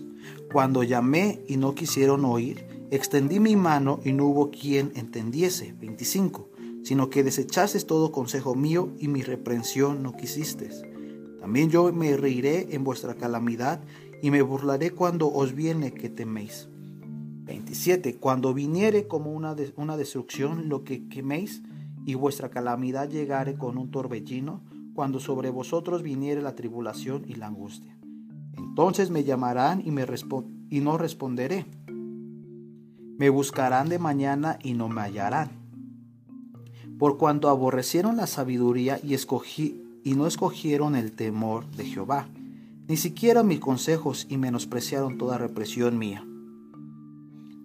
Cuando 0.54 0.84
llamé 0.84 1.42
y 1.48 1.58
no 1.58 1.74
quisieron 1.74 2.26
oír, 2.26 2.68
extendí 2.92 3.40
mi 3.40 3.56
mano 3.56 4.00
y 4.06 4.14
no 4.14 4.28
hubo 4.28 4.52
quien 4.52 4.92
entendiese. 4.94 5.74
25. 5.80 6.48
Sino 6.84 7.10
que 7.10 7.24
desechaste 7.24 7.80
todo 7.80 8.12
consejo 8.12 8.54
mío 8.54 8.94
y 9.00 9.08
mi 9.08 9.24
reprensión 9.24 10.04
no 10.04 10.16
quisisteis. 10.16 10.84
También 11.40 11.72
yo 11.72 11.92
me 11.92 12.16
reiré 12.18 12.76
en 12.76 12.84
vuestra 12.84 13.16
calamidad 13.16 13.82
y 14.22 14.30
me 14.30 14.44
burlaré 14.44 14.92
cuando 14.92 15.34
os 15.34 15.56
viene 15.56 15.92
que 15.92 16.08
teméis. 16.08 16.70
27. 17.52 18.16
Cuando 18.16 18.54
viniere 18.54 19.08
como 19.08 19.34
una, 19.34 19.56
una 19.76 19.98
destrucción 19.98 20.70
lo 20.70 20.86
que 20.86 21.10
queméis 21.10 21.62
y 22.06 22.14
vuestra 22.14 22.50
calamidad 22.50 23.10
llegare 23.10 23.56
con 23.56 23.78
un 23.78 23.92
torbellino, 23.92 24.62
cuando 24.94 25.20
sobre 25.20 25.50
vosotros 25.50 26.02
viniere 26.02 26.42
la 26.42 26.56
tribulación 26.56 27.26
y 27.28 27.36
la 27.36 27.48
angustia. 27.48 27.98
Entonces 28.58 29.10
me 29.10 29.26
llamarán 29.26 29.82
y, 29.86 29.92
me 29.92 30.06
y 30.70 30.80
no 30.80 30.98
responderé. 30.98 31.66
Me 33.18 33.30
buscarán 33.30 33.90
de 33.90 34.00
mañana 34.00 34.58
y 34.64 34.74
no 34.74 34.88
me 34.88 35.02
hallarán. 35.02 35.50
Por 36.98 37.18
cuanto 37.18 37.50
aborrecieron 37.50 38.16
la 38.16 38.28
sabiduría 38.28 38.98
y, 39.04 39.14
escogí, 39.14 39.84
y 40.06 40.14
no 40.14 40.26
escogieron 40.26 40.96
el 40.96 41.12
temor 41.12 41.70
de 41.72 41.84
Jehová, 41.84 42.30
ni 42.88 42.96
siquiera 42.96 43.44
mis 43.44 43.60
consejos 43.60 44.26
y 44.30 44.38
menospreciaron 44.38 45.18
toda 45.18 45.38
represión 45.38 45.98
mía. 45.98 46.26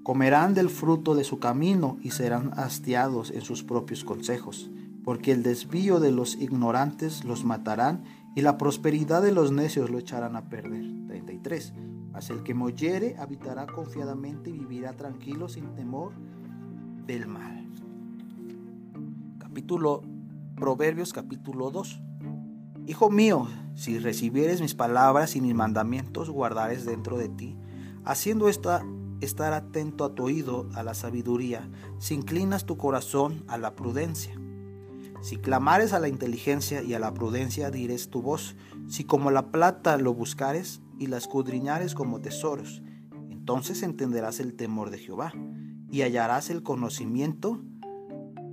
Comerán 0.07 0.55
del 0.55 0.71
fruto 0.71 1.17
de 1.17 1.25
su 1.25 1.41
camino 1.41 1.99
y 2.01 2.13
serán 2.13 2.53
hastiados 2.57 3.33
en 3.33 3.41
sus 3.41 3.65
propios 3.65 4.05
consejos, 4.05 4.71
porque 5.03 5.33
el 5.33 5.43
desvío 5.43 5.99
de 5.99 6.13
los 6.13 6.37
ignorantes 6.37 7.25
los 7.25 7.45
matarán 7.45 8.05
y 8.37 8.43
la 8.43 8.57
prosperidad 8.57 9.21
de 9.21 9.33
los 9.33 9.51
necios 9.51 9.91
lo 9.91 9.99
echarán 9.99 10.37
a 10.37 10.49
perder. 10.49 10.85
33. 11.09 11.75
Mas 12.13 12.31
el 12.31 12.45
que 12.45 12.55
me 12.55 12.67
oyere 12.67 13.17
habitará 13.19 13.67
confiadamente 13.67 14.49
y 14.49 14.53
vivirá 14.53 14.93
tranquilo 14.93 15.49
sin 15.49 15.75
temor 15.75 16.13
del 17.05 17.27
mal. 17.27 17.67
Capítulo 19.41 20.03
Proverbios 20.55 21.13
capítulo 21.13 21.73
2. 21.73 22.01
Hijo 22.87 23.11
mío, 23.11 23.49
si 23.75 23.99
recibieres 23.99 24.61
mis 24.61 24.77
palabras 24.77 25.35
y 25.35 25.41
mis 25.41 25.57
mandamientos, 25.57 26.31
guardares 26.31 26.85
dentro 26.85 27.19
de 27.19 27.29
ti, 27.29 27.57
haciendo 28.05 28.49
esta 28.49 28.85
estar 29.21 29.53
atento 29.53 30.05
a 30.05 30.15
tu 30.15 30.25
oído 30.25 30.69
a 30.75 30.83
la 30.83 30.95
sabiduría, 30.95 31.69
si 31.99 32.15
inclinas 32.15 32.67
tu 32.67 32.77
corazón 32.77 33.45
a 33.49 33.59
la 33.59 33.75
prudencia. 33.75 34.39
Si 35.23 35.37
clamares 35.37 35.93
a 35.93 35.99
la 35.99 36.09
inteligencia 36.09 36.83
y 36.83 36.95
a 36.95 36.99
la 36.99 37.15
prudencia 37.15 37.71
dirás 37.71 38.09
tu 38.09 38.23
voz, 38.23 38.57
si 38.89 39.05
como 39.05 39.31
la 39.31 39.51
plata 39.51 39.97
lo 39.97 40.15
buscares 40.15 40.83
y 40.99 41.07
la 41.07 41.17
escudriñares 41.17 41.95
como 41.95 42.21
tesoros, 42.21 42.83
entonces 43.31 43.83
entenderás 43.83 44.41
el 44.41 44.55
temor 44.55 44.91
de 44.91 44.99
Jehová 44.99 45.33
y 45.91 46.03
hallarás 46.03 46.51
el 46.51 46.63
conocimiento 46.63 47.61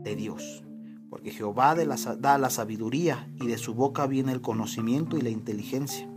de 0.03 0.15
Dios. 0.15 0.63
Porque 1.09 1.31
Jehová 1.31 1.75
da 1.75 2.37
la 2.37 2.49
sabiduría 2.49 3.31
y 3.39 3.47
de 3.47 3.57
su 3.57 3.75
boca 3.75 4.07
viene 4.07 4.31
el 4.31 4.41
conocimiento 4.41 5.17
y 5.17 5.21
la 5.21 5.29
inteligencia. 5.29 6.12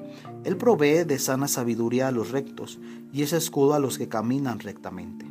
Él 0.47 0.57
provee 0.57 1.03
de 1.03 1.19
sana 1.19 1.49
sabiduría 1.49 2.07
a 2.07 2.13
los 2.13 2.31
rectos 2.31 2.79
y 3.13 3.23
es 3.23 3.33
escudo 3.33 3.75
a 3.75 3.81
los 3.81 3.99
que 3.99 4.09
caminan 4.09 4.61
rectamente. 4.61 5.27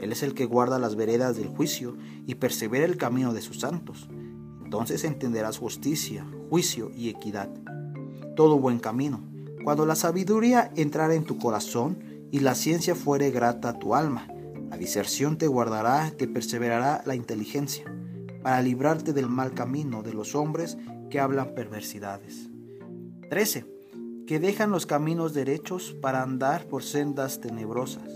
Él 0.00 0.10
es 0.10 0.24
el 0.24 0.34
que 0.34 0.44
guarda 0.44 0.80
las 0.80 0.96
veredas 0.96 1.36
del 1.36 1.46
juicio 1.46 1.96
y 2.26 2.34
persevera 2.34 2.84
el 2.84 2.96
camino 2.96 3.32
de 3.32 3.42
sus 3.42 3.60
santos. 3.60 4.08
Entonces 4.64 5.04
entenderás 5.04 5.58
justicia, 5.58 6.26
juicio 6.50 6.90
y 6.96 7.10
equidad. 7.10 7.48
Todo 8.34 8.58
buen 8.58 8.80
camino. 8.80 9.22
Cuando 9.62 9.86
la 9.86 9.94
sabiduría 9.94 10.72
entrara 10.74 11.14
en 11.14 11.22
tu 11.22 11.38
corazón 11.38 11.98
y 12.32 12.40
la 12.40 12.56
ciencia 12.56 12.96
fuere 12.96 13.30
grata 13.30 13.68
a 13.68 13.78
tu 13.78 13.94
alma, 13.94 14.26
la 14.68 14.76
diserción 14.76 15.38
te 15.38 15.46
guardará, 15.46 16.10
te 16.10 16.26
perseverará 16.26 17.04
la 17.06 17.14
inteligencia, 17.14 17.84
para 18.42 18.60
librarte 18.62 19.12
del 19.12 19.28
mal 19.28 19.54
camino 19.54 20.02
de 20.02 20.12
los 20.12 20.34
hombres 20.34 20.76
que 21.08 21.20
hablan 21.20 21.54
perversidades. 21.54 22.50
13 23.30 23.75
que 24.26 24.40
dejan 24.40 24.72
los 24.72 24.86
caminos 24.86 25.34
derechos 25.34 25.94
para 26.02 26.22
andar 26.22 26.66
por 26.66 26.82
sendas 26.82 27.40
tenebrosas, 27.40 28.10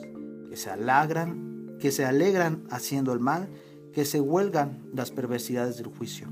que 0.49 0.57
se 0.57 0.69
alegran, 0.69 1.76
que 1.79 1.93
se 1.93 2.05
alegran 2.05 2.64
haciendo 2.69 3.12
el 3.12 3.21
mal, 3.21 3.49
que 3.93 4.05
se 4.05 4.21
huelgan 4.21 4.90
las 4.93 5.12
perversidades 5.12 5.76
del 5.76 5.87
juicio, 5.87 6.29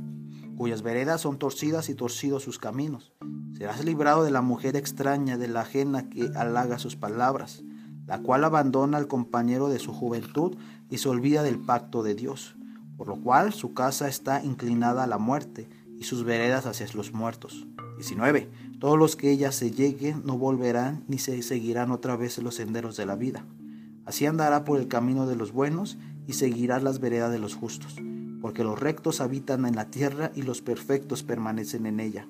cuyas 0.56 0.82
veredas 0.82 1.20
son 1.20 1.38
torcidas 1.38 1.88
y 1.88 1.94
torcidos 1.94 2.42
sus 2.42 2.58
caminos. 2.58 3.12
Serás 3.56 3.85
librado 3.85 4.25
de 4.25 4.32
la 4.32 4.42
mujer 4.42 4.75
extraña, 4.76 5.38
de 5.38 5.47
la 5.47 5.61
ajena 5.61 6.11
que 6.11 6.28
halaga 6.35 6.80
sus 6.80 6.97
palabras, 6.97 7.62
la 8.06 8.20
cual 8.20 8.42
abandona 8.44 8.99
al 8.99 9.06
compañero 9.06 9.68
de 9.68 9.78
su 9.78 9.92
juventud 9.92 10.56
y 10.90 10.99
se 10.99 11.08
olvida 11.08 11.44
del 11.44 11.61
pacto 11.61 12.02
de 12.02 12.16
Dios, 12.16 12.56
por 12.97 13.06
lo 13.06 13.20
cual 13.20 13.52
su 13.52 13.75
casa 13.75 14.08
está 14.08 14.42
inclinada 14.42 15.04
a 15.04 15.08
la 15.08 15.18
muerte 15.18 15.68
y 15.97 16.04
sus 16.04 16.25
veredas 16.25 16.66
hacia 16.66 16.87
los 16.94 17.12
muertos. 17.12 17.66
19. 17.97 18.49
Todos 18.78 18.97
los 18.97 19.16
que 19.16 19.32
ella 19.32 19.50
se 19.50 19.73
lleguen 19.73 20.23
no 20.25 20.38
volverán 20.38 21.02
ni 21.08 21.18
se 21.18 21.42
seguirán 21.42 21.90
otra 21.90 22.16
vez 22.16 22.38
los 22.38 22.54
senderos 22.54 22.97
de 22.97 23.06
la 23.06 23.16
vida. 23.16 23.44
Así 24.04 24.25
andará 24.25 24.64
por 24.64 24.78
el 24.78 24.87
camino 24.87 25.26
de 25.26 25.35
los 25.35 25.50
buenos 25.52 25.99
y 26.28 26.35
seguirá 26.35 26.78
las 26.78 27.00
veredas 27.00 27.32
de 27.32 27.40
los 27.40 27.56
justos, 27.56 27.97
porque 28.40 28.62
los 28.62 28.78
rectos 28.78 29.20
habitan 29.20 29.66
en 29.66 29.75
la 29.75 29.90
tierra 29.90 30.30
y 30.37 30.42
los 30.42 30.62
perfectos 30.62 31.25
permanecen 31.25 31.87
en 31.87 31.99
ella. 31.99 32.28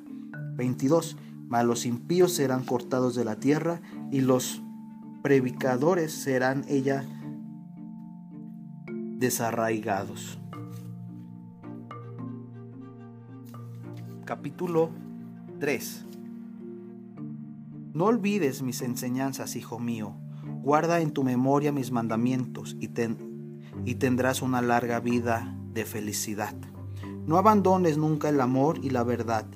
22. 0.56 1.18
Mas 1.48 1.66
los 1.66 1.84
impíos 1.84 2.32
serán 2.32 2.64
cortados 2.64 3.14
de 3.14 3.24
la 3.24 3.36
tierra 3.36 3.80
y 4.10 4.22
los 4.22 4.62
predicadores 5.22 6.12
serán 6.12 6.64
ella 6.68 7.04
desarraigados. 9.18 10.38
Capítulo 14.24 14.90
3 15.60 16.07
no 17.98 18.04
olvides 18.04 18.62
mis 18.62 18.80
enseñanzas, 18.82 19.56
hijo 19.56 19.80
mío. 19.80 20.14
Guarda 20.62 21.00
en 21.00 21.10
tu 21.10 21.24
memoria 21.24 21.72
mis 21.72 21.90
mandamientos 21.90 22.76
y, 22.78 22.86
tendrás 23.96 24.40
una 24.40 24.62
larga 24.62 25.00
vida 25.00 25.58
de 25.74 25.84
felicidad. 25.84 26.54
No 27.26 27.38
abandones 27.38 27.98
nunca 27.98 28.28
el 28.28 28.40
amor 28.40 28.78
y 28.84 28.90
la 28.90 29.02
verdad. 29.02 29.46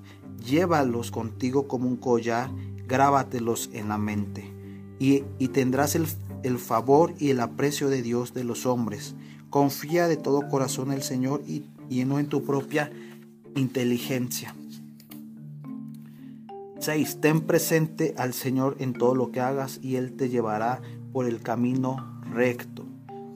Llévalos 0.45 1.13
contigo 1.13 1.69
como 1.69 1.87
un 1.87 1.97
collar, 1.97 2.51
grábatelos 2.89 3.71
en 3.73 3.89
la 3.91 3.97
mente. 3.97 4.53
Y, 4.99 5.21
tendrás 5.53 5.95
el, 5.95 6.59
favor 6.59 7.15
y 7.21 7.31
el 7.31 7.39
aprecio 7.39 7.91
de 7.91 8.03
Dios 8.03 8.35
de 8.35 8.43
los 8.43 8.67
hombres. 8.67 9.15
Confía 9.51 10.09
de 10.09 10.17
todo 10.17 10.49
corazón 10.49 10.89
en 10.89 10.95
el 10.95 11.03
Señor 11.05 11.45
y 11.47 12.05
no 12.05 12.19
en 12.19 12.27
tu 12.27 12.43
propia 12.43 12.91
inteligencia. 13.55 14.53
6. 16.83 17.21
Ten 17.21 17.43
presente 17.43 18.13
al 18.19 18.33
Señor 18.33 18.75
en 18.81 18.93
todo 18.93 19.15
lo 19.15 19.31
que 19.31 19.39
hagas 19.39 19.79
y 19.83 19.95
Él 19.95 20.15
te 20.15 20.29
llevará 20.29 20.83
por 21.13 21.27
el 21.27 21.41
camino 21.41 22.21
recto. 22.29 22.85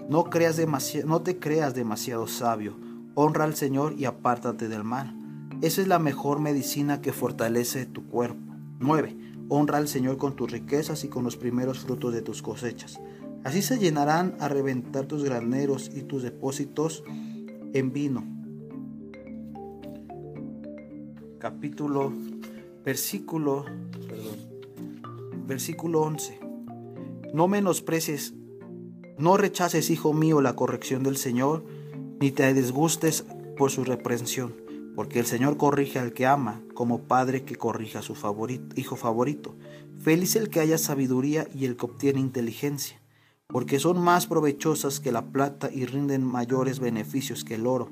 No, 0.08 0.24
creas 0.24 0.60
no 1.04 1.22
te 1.22 1.38
creas 1.38 1.72
demasiado 1.72 2.26
sabio. 2.26 2.76
Honra 3.14 3.44
al 3.44 3.54
Señor 3.54 3.94
y 3.96 4.04
apártate 4.04 4.68
del 4.68 4.82
mal. 4.82 5.16
Esa 5.62 5.80
es 5.80 5.86
la 5.86 6.00
mejor 6.00 6.40
medicina 6.40 7.00
que 7.00 7.12
fortalece 7.12 7.86
tu 7.86 8.08
cuerpo. 8.08 8.52
9. 8.80 9.16
Honra 9.48 9.78
al 9.78 9.86
Señor 9.86 10.16
con 10.16 10.34
tus 10.34 10.50
riquezas 10.50 11.04
y 11.04 11.08
con 11.08 11.22
los 11.22 11.36
primeros 11.36 11.78
frutos 11.78 12.12
de 12.12 12.22
tus 12.22 12.42
cosechas. 12.42 12.98
Así 13.44 13.62
se 13.62 13.78
llenarán 13.78 14.34
a 14.40 14.48
reventar 14.48 15.06
tus 15.06 15.22
graneros 15.22 15.88
y 15.94 16.02
tus 16.02 16.24
depósitos 16.24 17.04
en 17.72 17.92
vino. 17.92 18.24
Capítulo 21.38 22.12
versículo, 22.86 23.64
versículo 25.44 26.02
11. 26.02 26.38
No 27.34 27.48
menosprecies, 27.48 28.32
no 29.18 29.36
rechaces, 29.36 29.90
hijo 29.90 30.14
mío, 30.14 30.40
la 30.40 30.54
corrección 30.54 31.02
del 31.02 31.16
Señor, 31.16 31.64
ni 32.20 32.30
te 32.30 32.54
disgustes 32.54 33.24
por 33.58 33.72
su 33.72 33.82
reprensión, 33.82 34.54
porque 34.94 35.18
el 35.18 35.26
Señor 35.26 35.56
corrige 35.56 35.98
al 35.98 36.12
que 36.12 36.26
ama, 36.26 36.62
como 36.74 37.02
padre 37.02 37.42
que 37.42 37.56
corrige 37.56 37.98
a 37.98 38.02
su 38.02 38.14
favorito, 38.14 38.80
hijo 38.80 38.94
favorito. 38.94 39.56
Feliz 40.00 40.36
el 40.36 40.48
que 40.48 40.60
haya 40.60 40.78
sabiduría 40.78 41.48
y 41.52 41.64
el 41.64 41.76
que 41.76 41.86
obtiene 41.86 42.20
inteligencia, 42.20 43.00
porque 43.48 43.80
son 43.80 43.98
más 43.98 44.28
provechosas 44.28 45.00
que 45.00 45.10
la 45.10 45.26
plata 45.32 45.70
y 45.72 45.86
rinden 45.86 46.22
mayores 46.22 46.78
beneficios 46.78 47.42
que 47.42 47.56
el 47.56 47.66
oro 47.66 47.90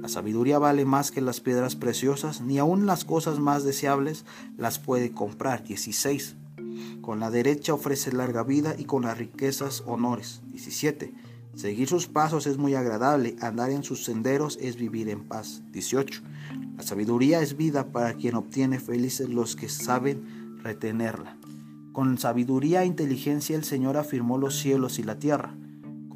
la 0.00 0.08
sabiduría 0.08 0.58
vale 0.58 0.86
más 0.86 1.10
que 1.10 1.20
las 1.20 1.40
piedras 1.40 1.76
preciosas, 1.76 2.40
ni 2.40 2.58
aun 2.58 2.86
las 2.86 3.04
cosas 3.04 3.38
más 3.38 3.64
deseables 3.64 4.24
las 4.56 4.78
puede 4.78 5.12
comprar. 5.12 5.62
16. 5.62 6.36
Con 7.02 7.20
la 7.20 7.30
derecha 7.30 7.74
ofrece 7.74 8.10
larga 8.12 8.42
vida 8.42 8.74
y 8.78 8.84
con 8.84 9.02
las 9.02 9.18
riquezas 9.18 9.82
honores. 9.86 10.40
17. 10.52 11.12
Seguir 11.54 11.88
sus 11.88 12.06
pasos 12.06 12.46
es 12.46 12.56
muy 12.56 12.74
agradable, 12.74 13.36
andar 13.42 13.70
en 13.70 13.84
sus 13.84 14.04
senderos 14.04 14.58
es 14.62 14.76
vivir 14.76 15.10
en 15.10 15.24
paz. 15.24 15.62
18. 15.72 16.22
La 16.78 16.82
sabiduría 16.82 17.42
es 17.42 17.58
vida 17.58 17.88
para 17.88 18.14
quien 18.14 18.36
obtiene 18.36 18.80
felices 18.80 19.28
los 19.28 19.54
que 19.54 19.68
saben 19.68 20.60
retenerla. 20.62 21.36
Con 21.92 22.16
sabiduría 22.16 22.84
e 22.84 22.86
inteligencia 22.86 23.56
el 23.56 23.64
Señor 23.64 23.98
afirmó 23.98 24.38
los 24.38 24.58
cielos 24.58 24.98
y 24.98 25.02
la 25.02 25.18
tierra. 25.18 25.54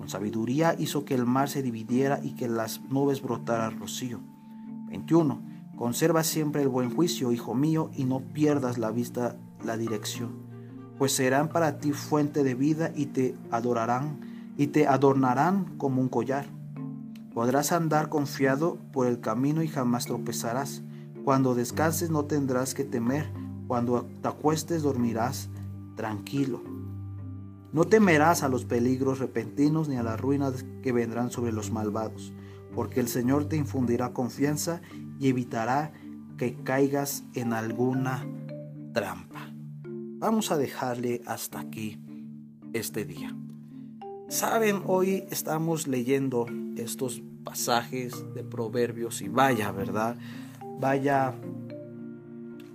Con 0.05 0.11
sabiduría 0.11 0.77
hizo 0.79 1.07
que 1.07 1.15
el 1.15 1.25
mar 1.25 1.49
se 1.49 1.63
dividiera 1.63 2.21
y 2.23 2.33
que 2.33 2.47
las 2.47 2.83
nubes 2.91 3.23
brotaran 3.23 3.81
rocío. 3.81 4.21
21. 4.89 5.41
Conserva 5.79 6.23
siempre 6.25 6.61
el 6.61 6.69
buen 6.69 6.95
juicio, 6.95 7.33
hijo 7.33 7.55
mío, 7.55 7.91
y 7.97 8.05
no 8.05 8.21
pierdas 8.21 8.77
la 8.77 8.91
vista, 8.91 9.39
la 9.65 9.79
dirección, 9.79 10.33
pues 10.99 11.13
serán 11.13 11.49
para 11.49 11.79
ti 11.79 11.93
fuente 11.93 12.45
de 12.45 12.55
vida 12.55 12.93
y 12.95 13.07
te 13.07 13.35
adorarán 13.51 14.21
y 14.59 14.67
te 14.67 14.87
adornarán 14.87 15.79
como 15.79 16.03
un 16.03 16.11
collar. 16.11 16.45
Podrás 17.33 17.73
andar 17.73 18.11
confiado 18.11 18.77
por 18.93 19.07
el 19.07 19.21
camino 19.21 19.63
y 19.63 19.69
jamás 19.69 20.05
tropezarás. 20.05 20.83
Cuando 21.25 21.55
descanses 21.55 22.11
no 22.11 22.27
tendrás 22.27 22.75
que 22.75 22.85
temer, 22.85 23.33
cuando 23.69 24.05
te 24.21 24.29
acuestes 24.29 24.83
dormirás 24.83 25.49
tranquilo. 25.97 26.74
No 27.75 27.87
temerás 27.87 28.45
a 28.45 28.49
los 28.49 28.65
peligros 28.65 29.19
repentinos 29.19 29.89
ni 29.89 29.97
a 29.97 30.05
las 30.05 30.21
ruinas 30.21 30.65
que 30.81 30.93
vendrán 30.93 31.33
sobre 31.33 31.51
los 31.51 31.73
malvados, 31.73 32.33
porque 32.73 33.01
el 33.01 33.09
Señor 33.09 33.47
te 33.47 33.57
infundirá 33.57 34.13
confianza 34.13 34.81
y 35.19 35.27
evitará 35.27 35.93
que 36.39 36.55
caigas 36.63 37.25
en 37.35 37.53
alguna 37.53 38.25
trampa. 38.93 39.53
Vamos 39.83 40.53
a 40.53 40.57
dejarle 40.57 41.23
hasta 41.27 41.59
aquí 41.59 42.01
este 42.75 43.05
día. 43.05 43.37
Saben, 44.29 44.83
hoy 44.87 45.25
estamos 45.33 45.89
leyendo 45.89 46.47
estos 46.77 47.25
pasajes 47.43 48.25
de 48.37 48.45
proverbios 48.45 49.21
y 49.21 49.29
vaya, 49.29 49.73
¿verdad? 49.73 50.17
Vaya, 50.79 51.35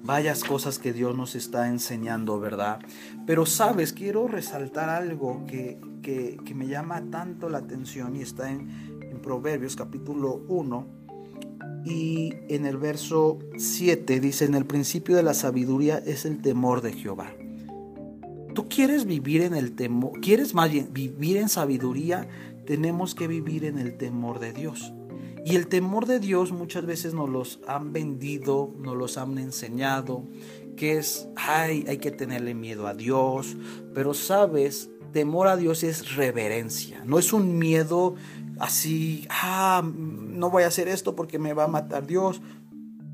vayas 0.04 0.44
cosas 0.44 0.80
que 0.80 0.94
Dios 0.94 1.16
nos 1.16 1.36
está 1.36 1.68
enseñando, 1.68 2.40
¿verdad? 2.40 2.80
Pero 3.26 3.46
sabes, 3.46 3.94
quiero 3.94 4.28
resaltar 4.28 4.90
algo 4.90 5.46
que, 5.48 5.80
me 6.56 6.68
llama 6.68 7.04
tanto 7.12 7.50
la 7.50 7.60
atención 7.60 8.16
y 8.16 8.22
está 8.22 8.52
en, 8.52 8.70
en 9.02 9.22
Proverbios 9.22 9.76
capítulo 9.76 10.44
1 10.48 10.88
y 11.86 12.34
en 12.50 12.66
el 12.66 12.78
verso 12.78 13.40
7 13.58 14.20
dice, 14.20 14.46
en 14.46 14.56
el 14.56 14.66
principio 14.66 15.16
de 15.16 15.24
la 15.24 15.34
sabiduría 15.34 15.98
es 16.00 16.26
el 16.26 16.42
temor 16.42 16.82
de 16.82 16.94
Jehová 16.94 17.32
tú 18.60 18.68
quieres 18.68 19.06
vivir 19.06 19.42
en 19.42 19.56
el 19.56 19.74
temor, 19.74 20.20
quieres 20.20 20.54
más 20.54 20.70
vivir 20.70 21.38
en 21.38 21.48
sabiduría, 21.48 22.28
tenemos 22.66 23.16
que 23.16 23.26
vivir 23.26 23.64
en 23.64 23.80
el 23.80 23.98
temor 23.98 24.40
de 24.40 24.52
Dios. 24.52 24.94
Y 25.46 25.56
el 25.56 25.68
temor 25.68 26.06
de 26.06 26.20
Dios 26.20 26.52
muchas 26.52 26.86
veces 26.86 27.14
nos 27.14 27.30
los 27.30 27.60
han 27.68 27.94
vendido, 27.94 28.74
nos 28.80 28.96
los 28.96 29.18
han 29.18 29.38
enseñado, 29.38 30.24
que 30.76 30.98
es, 30.98 31.28
ay, 31.36 31.86
hay 31.88 31.98
que 31.98 32.12
tenerle 32.12 32.54
miedo 32.54 32.88
a 32.88 32.94
Dios, 32.94 33.58
pero 33.94 34.14
sabes, 34.14 34.90
temor 35.12 35.48
a 35.48 35.58
Dios 35.58 35.84
es 35.84 36.16
reverencia, 36.16 37.04
no 37.06 37.20
es 37.20 37.34
un 37.34 37.58
miedo 37.58 38.16
así, 38.60 39.28
ah, 39.30 39.84
no 39.84 40.50
voy 40.50 40.64
a 40.64 40.68
hacer 40.68 40.88
esto 40.88 41.16
porque 41.16 41.40
me 41.40 41.54
va 41.54 41.66
a 41.66 41.68
matar 41.68 42.06
Dios. 42.06 42.42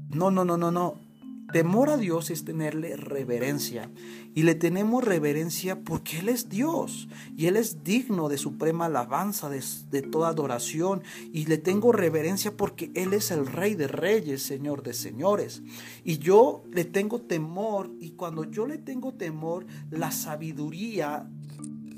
No, 0.09 0.31
no, 0.31 0.45
no, 0.45 0.57
no, 0.57 0.71
no. 0.71 1.04
Temor 1.51 1.89
a 1.89 1.97
Dios 1.97 2.31
es 2.31 2.43
tenerle 2.43 2.97
reverencia. 2.97 3.91
Y 4.33 4.43
le 4.43 4.55
tenemos 4.55 5.03
reverencia 5.03 5.79
porque 5.79 6.19
Él 6.19 6.29
es 6.29 6.49
Dios. 6.49 7.07
Y 7.37 7.45
Él 7.45 7.55
es 7.55 7.83
digno 7.83 8.29
de 8.29 8.37
suprema 8.37 8.85
alabanza, 8.85 9.49
de, 9.49 10.01
toda 10.01 10.29
adoración. 10.29 11.03
Y 11.31 11.45
le 11.45 11.57
tengo 11.57 11.91
reverencia 11.91 12.57
porque 12.57 12.91
Él 12.95 13.13
es 13.13 13.31
el 13.31 13.45
Rey 13.45 13.75
de 13.75 13.87
Reyes, 13.87 14.41
Señor 14.41 14.83
de 14.83 14.93
Señores. 14.93 15.61
Y 16.03 16.17
yo 16.17 16.63
le 16.71 16.83
tengo 16.83 17.21
temor. 17.21 17.91
Y 17.99 18.11
cuando 18.11 18.43
yo 18.43 18.65
le 18.65 18.77
tengo 18.77 19.13
temor, 19.13 19.65
la 19.91 20.11
sabiduría 20.11 21.29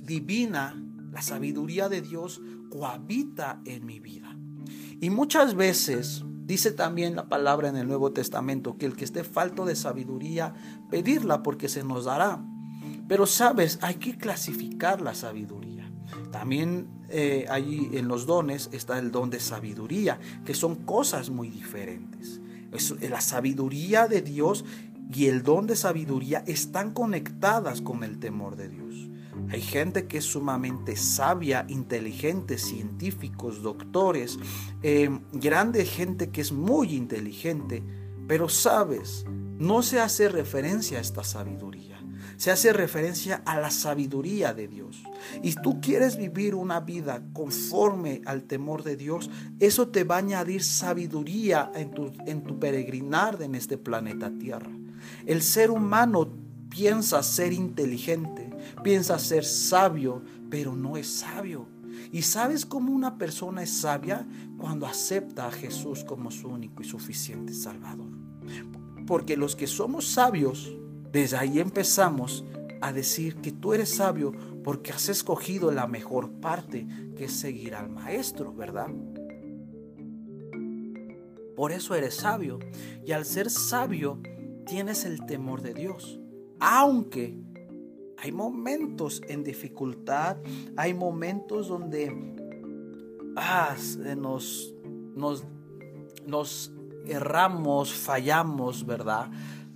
divina, 0.05 0.81
la 1.11 1.21
sabiduría 1.21 1.89
de 1.89 2.01
Dios 2.01 2.41
cohabita 2.69 3.61
en 3.65 3.85
mi 3.85 3.99
vida. 3.99 4.35
Y 4.99 5.09
muchas 5.09 5.55
veces 5.55 6.23
Dice 6.47 6.71
también 6.71 7.17
la 7.17 7.27
palabra 7.27 7.67
en 7.67 7.75
el 7.75 7.89
Nuevo 7.89 8.13
Testamento 8.13 8.77
que 8.77 8.85
el 8.85 8.95
que 8.95 9.03
esté 9.03 9.25
falto 9.25 9.65
de 9.65 9.75
sabiduría, 9.75 10.53
pedirla 10.89 11.43
porque 11.43 11.67
se 11.67 11.83
nos 11.83 12.05
dará. 12.05 12.39
Pero 13.09 13.25
sabes, 13.25 13.79
hay 13.81 13.95
que 13.95 14.17
clasificar 14.17 15.01
la 15.01 15.13
sabiduría. 15.13 15.91
También 16.31 16.87
eh, 17.09 17.47
allí 17.49 17.89
en 17.91 18.07
los 18.07 18.25
dones 18.25 18.69
está 18.71 18.97
el 18.97 19.11
don 19.11 19.29
de 19.29 19.41
sabiduría, 19.41 20.19
que 20.45 20.53
son 20.53 20.75
cosas 20.75 21.29
muy 21.29 21.49
diferentes. 21.49 22.39
la 23.01 23.19
sabiduría 23.19 24.07
de 24.07 24.21
Dios 24.21 24.63
y 25.13 25.25
el 25.25 25.43
don 25.43 25.67
de 25.67 25.75
sabiduría 25.75 26.45
están 26.47 26.93
conectadas 26.93 27.81
con 27.81 28.05
el 28.05 28.19
temor 28.19 28.55
de 28.55 28.69
Dios. 28.69 29.06
Hay 29.49 29.61
gente 29.61 30.07
que 30.07 30.17
es 30.17 30.25
sumamente 30.25 30.95
sabia, 30.97 31.65
inteligente, 31.69 32.57
científicos, 32.57 33.61
doctores, 33.61 34.37
eh, 34.83 35.09
grande 35.31 35.85
gente 35.85 36.29
que 36.31 36.41
es 36.41 36.51
muy 36.51 36.93
inteligente, 36.93 37.81
pero 38.27 38.49
sabes, 38.49 39.25
no 39.57 39.81
se 39.83 39.99
hace 39.99 40.27
referencia 40.27 40.97
a 40.97 41.01
esta 41.01 41.23
sabiduría, 41.23 41.97
se 42.35 42.51
hace 42.51 42.73
referencia 42.73 43.41
a 43.45 43.59
la 43.59 43.71
sabiduría 43.71 44.53
de 44.53 44.67
Dios. 44.67 45.01
Y 45.41 45.55
tú 45.55 45.79
quieres 45.79 46.17
vivir 46.17 46.53
una 46.53 46.81
vida 46.81 47.23
conforme 47.31 48.21
al 48.25 48.43
temor 48.43 48.83
de 48.83 48.97
Dios, 48.97 49.29
eso 49.59 49.87
te 49.87 50.03
va 50.03 50.15
a 50.15 50.19
añadir 50.19 50.61
sabiduría 50.61 51.71
en 51.73 51.91
tu, 51.91 52.11
en 52.25 52.43
tu 52.43 52.59
peregrinar 52.59 53.41
en 53.41 53.55
este 53.55 53.77
planeta 53.77 54.29
Tierra. 54.37 54.71
El 55.25 55.41
ser 55.41 55.71
humano 55.71 56.27
piensa 56.69 57.23
ser 57.23 57.53
inteligente, 57.53 58.46
piensa 58.83 59.19
ser 59.19 59.45
sabio, 59.45 60.23
pero 60.49 60.75
no 60.75 60.97
es 60.97 61.07
sabio. 61.07 61.67
¿Y 62.11 62.21
sabes 62.21 62.65
cómo 62.65 62.91
una 62.91 63.17
persona 63.17 63.63
es 63.63 63.71
sabia? 63.71 64.27
Cuando 64.57 64.85
acepta 64.85 65.47
a 65.47 65.51
Jesús 65.51 66.03
como 66.03 66.31
su 66.31 66.47
único 66.47 66.81
y 66.81 66.85
suficiente 66.85 67.53
Salvador. 67.53 68.09
Porque 69.05 69.37
los 69.37 69.55
que 69.55 69.67
somos 69.67 70.07
sabios, 70.07 70.75
desde 71.11 71.37
ahí 71.37 71.59
empezamos 71.59 72.45
a 72.81 72.93
decir 72.93 73.37
que 73.37 73.51
tú 73.51 73.73
eres 73.73 73.95
sabio 73.95 74.33
porque 74.63 74.91
has 74.91 75.09
escogido 75.09 75.71
la 75.71 75.87
mejor 75.87 76.29
parte, 76.39 76.87
que 77.15 77.25
es 77.25 77.33
seguir 77.33 77.73
al 77.73 77.89
Maestro, 77.89 78.53
¿verdad? 78.53 78.89
Por 81.55 81.71
eso 81.71 81.95
eres 81.95 82.15
sabio. 82.15 82.59
Y 83.05 83.13
al 83.13 83.25
ser 83.25 83.49
sabio, 83.49 84.21
tienes 84.65 85.05
el 85.05 85.25
temor 85.25 85.61
de 85.61 85.73
Dios. 85.73 86.19
Aunque 86.59 87.35
hay 88.17 88.31
momentos 88.31 89.21
en 89.27 89.43
dificultad, 89.43 90.37
hay 90.75 90.93
momentos 90.93 91.67
donde 91.67 92.11
ah, 93.35 93.75
nos, 94.17 94.73
nos, 95.15 95.45
nos 96.25 96.71
erramos, 97.05 97.93
fallamos, 97.93 98.85
¿verdad? 98.85 99.29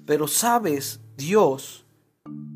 Pero 0.06 0.28
sabes, 0.28 1.00
Dios, 1.16 1.86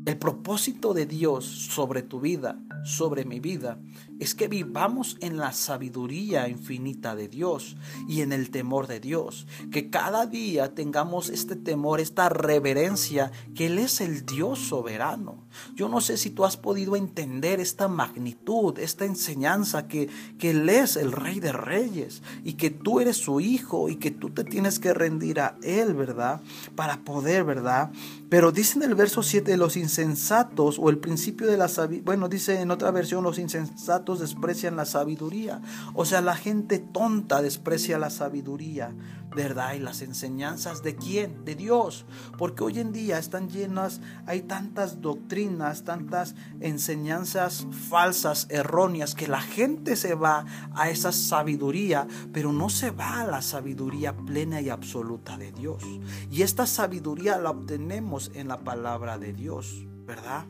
el 0.04 0.18
propósito 0.18 0.92
de 0.92 1.06
Dios 1.06 1.44
sobre 1.44 2.02
tu 2.02 2.20
vida, 2.20 2.58
sobre 2.86 3.24
mi 3.24 3.40
vida, 3.40 3.78
es 4.18 4.34
que 4.34 4.48
vivamos 4.48 5.18
en 5.20 5.36
la 5.36 5.52
sabiduría 5.52 6.48
infinita 6.48 7.14
de 7.14 7.28
Dios 7.28 7.76
y 8.08 8.22
en 8.22 8.32
el 8.32 8.50
temor 8.50 8.86
de 8.86 9.00
Dios. 9.00 9.46
Que 9.70 9.90
cada 9.90 10.26
día 10.26 10.74
tengamos 10.74 11.28
este 11.28 11.56
temor, 11.56 12.00
esta 12.00 12.28
reverencia, 12.28 13.32
que 13.54 13.66
Él 13.66 13.78
es 13.78 14.00
el 14.00 14.24
Dios 14.24 14.60
soberano. 14.60 15.46
Yo 15.74 15.88
no 15.88 16.00
sé 16.00 16.16
si 16.16 16.30
tú 16.30 16.44
has 16.44 16.56
podido 16.56 16.96
entender 16.96 17.60
esta 17.60 17.88
magnitud, 17.88 18.78
esta 18.78 19.04
enseñanza, 19.04 19.88
que, 19.88 20.08
que 20.38 20.50
Él 20.50 20.68
es 20.68 20.96
el 20.96 21.12
Rey 21.12 21.40
de 21.40 21.52
Reyes 21.52 22.22
y 22.44 22.54
que 22.54 22.70
tú 22.70 23.00
eres 23.00 23.16
su 23.16 23.40
Hijo 23.40 23.88
y 23.88 23.96
que 23.96 24.10
tú 24.10 24.30
te 24.30 24.44
tienes 24.44 24.78
que 24.78 24.94
rendir 24.94 25.40
a 25.40 25.58
Él, 25.62 25.94
¿verdad? 25.94 26.40
Para 26.74 27.04
poder, 27.04 27.44
¿verdad? 27.44 27.90
Pero 28.28 28.52
dice 28.52 28.78
en 28.78 28.84
el 28.84 28.94
verso 28.94 29.22
7 29.22 29.56
los 29.56 29.76
insensatos 29.76 30.78
o 30.78 30.90
el 30.90 30.98
principio 30.98 31.46
de 31.46 31.56
la 31.56 31.68
sabiduría, 31.68 32.04
bueno, 32.04 32.28
dice 32.28 32.60
en 32.60 32.70
otra 32.76 32.90
versión 32.90 33.24
los 33.24 33.38
insensatos 33.38 34.20
desprecian 34.20 34.76
la 34.76 34.84
sabiduría. 34.84 35.60
O 35.94 36.04
sea, 36.04 36.20
la 36.20 36.36
gente 36.36 36.78
tonta 36.78 37.42
desprecia 37.42 37.98
la 37.98 38.10
sabiduría, 38.10 38.94
¿verdad? 39.34 39.74
Y 39.74 39.78
las 39.78 40.02
enseñanzas 40.02 40.82
de 40.82 40.94
quién? 40.94 41.44
De 41.44 41.54
Dios. 41.54 42.04
Porque 42.36 42.64
hoy 42.64 42.78
en 42.78 42.92
día 42.92 43.18
están 43.18 43.48
llenas, 43.48 44.00
hay 44.26 44.42
tantas 44.42 45.00
doctrinas, 45.00 45.84
tantas 45.84 46.34
enseñanzas 46.60 47.66
falsas, 47.88 48.46
erróneas, 48.50 49.14
que 49.14 49.26
la 49.26 49.40
gente 49.40 49.96
se 49.96 50.14
va 50.14 50.44
a 50.74 50.90
esa 50.90 51.12
sabiduría, 51.12 52.06
pero 52.32 52.52
no 52.52 52.68
se 52.68 52.90
va 52.90 53.22
a 53.22 53.26
la 53.26 53.40
sabiduría 53.40 54.14
plena 54.14 54.60
y 54.60 54.68
absoluta 54.68 55.38
de 55.38 55.50
Dios. 55.52 55.82
Y 56.30 56.42
esta 56.42 56.66
sabiduría 56.66 57.38
la 57.38 57.50
obtenemos 57.50 58.30
en 58.34 58.48
la 58.48 58.58
palabra 58.58 59.18
de 59.18 59.32
Dios, 59.32 59.86
¿verdad? 60.04 60.46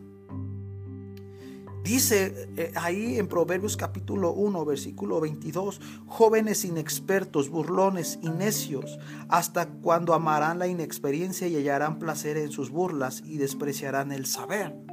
Dice 1.86 2.48
eh, 2.56 2.72
ahí 2.74 3.16
en 3.16 3.28
Proverbios 3.28 3.76
capítulo 3.76 4.32
1, 4.32 4.64
versículo 4.64 5.20
22, 5.20 5.80
jóvenes 6.08 6.64
inexpertos, 6.64 7.48
burlones 7.48 8.18
y 8.22 8.28
necios, 8.28 8.98
hasta 9.28 9.68
cuando 9.68 10.12
amarán 10.12 10.58
la 10.58 10.66
inexperiencia 10.66 11.46
y 11.46 11.54
hallarán 11.54 12.00
placer 12.00 12.38
en 12.38 12.50
sus 12.50 12.70
burlas 12.70 13.22
y 13.24 13.38
despreciarán 13.38 14.10
el 14.10 14.26
saber. 14.26 14.85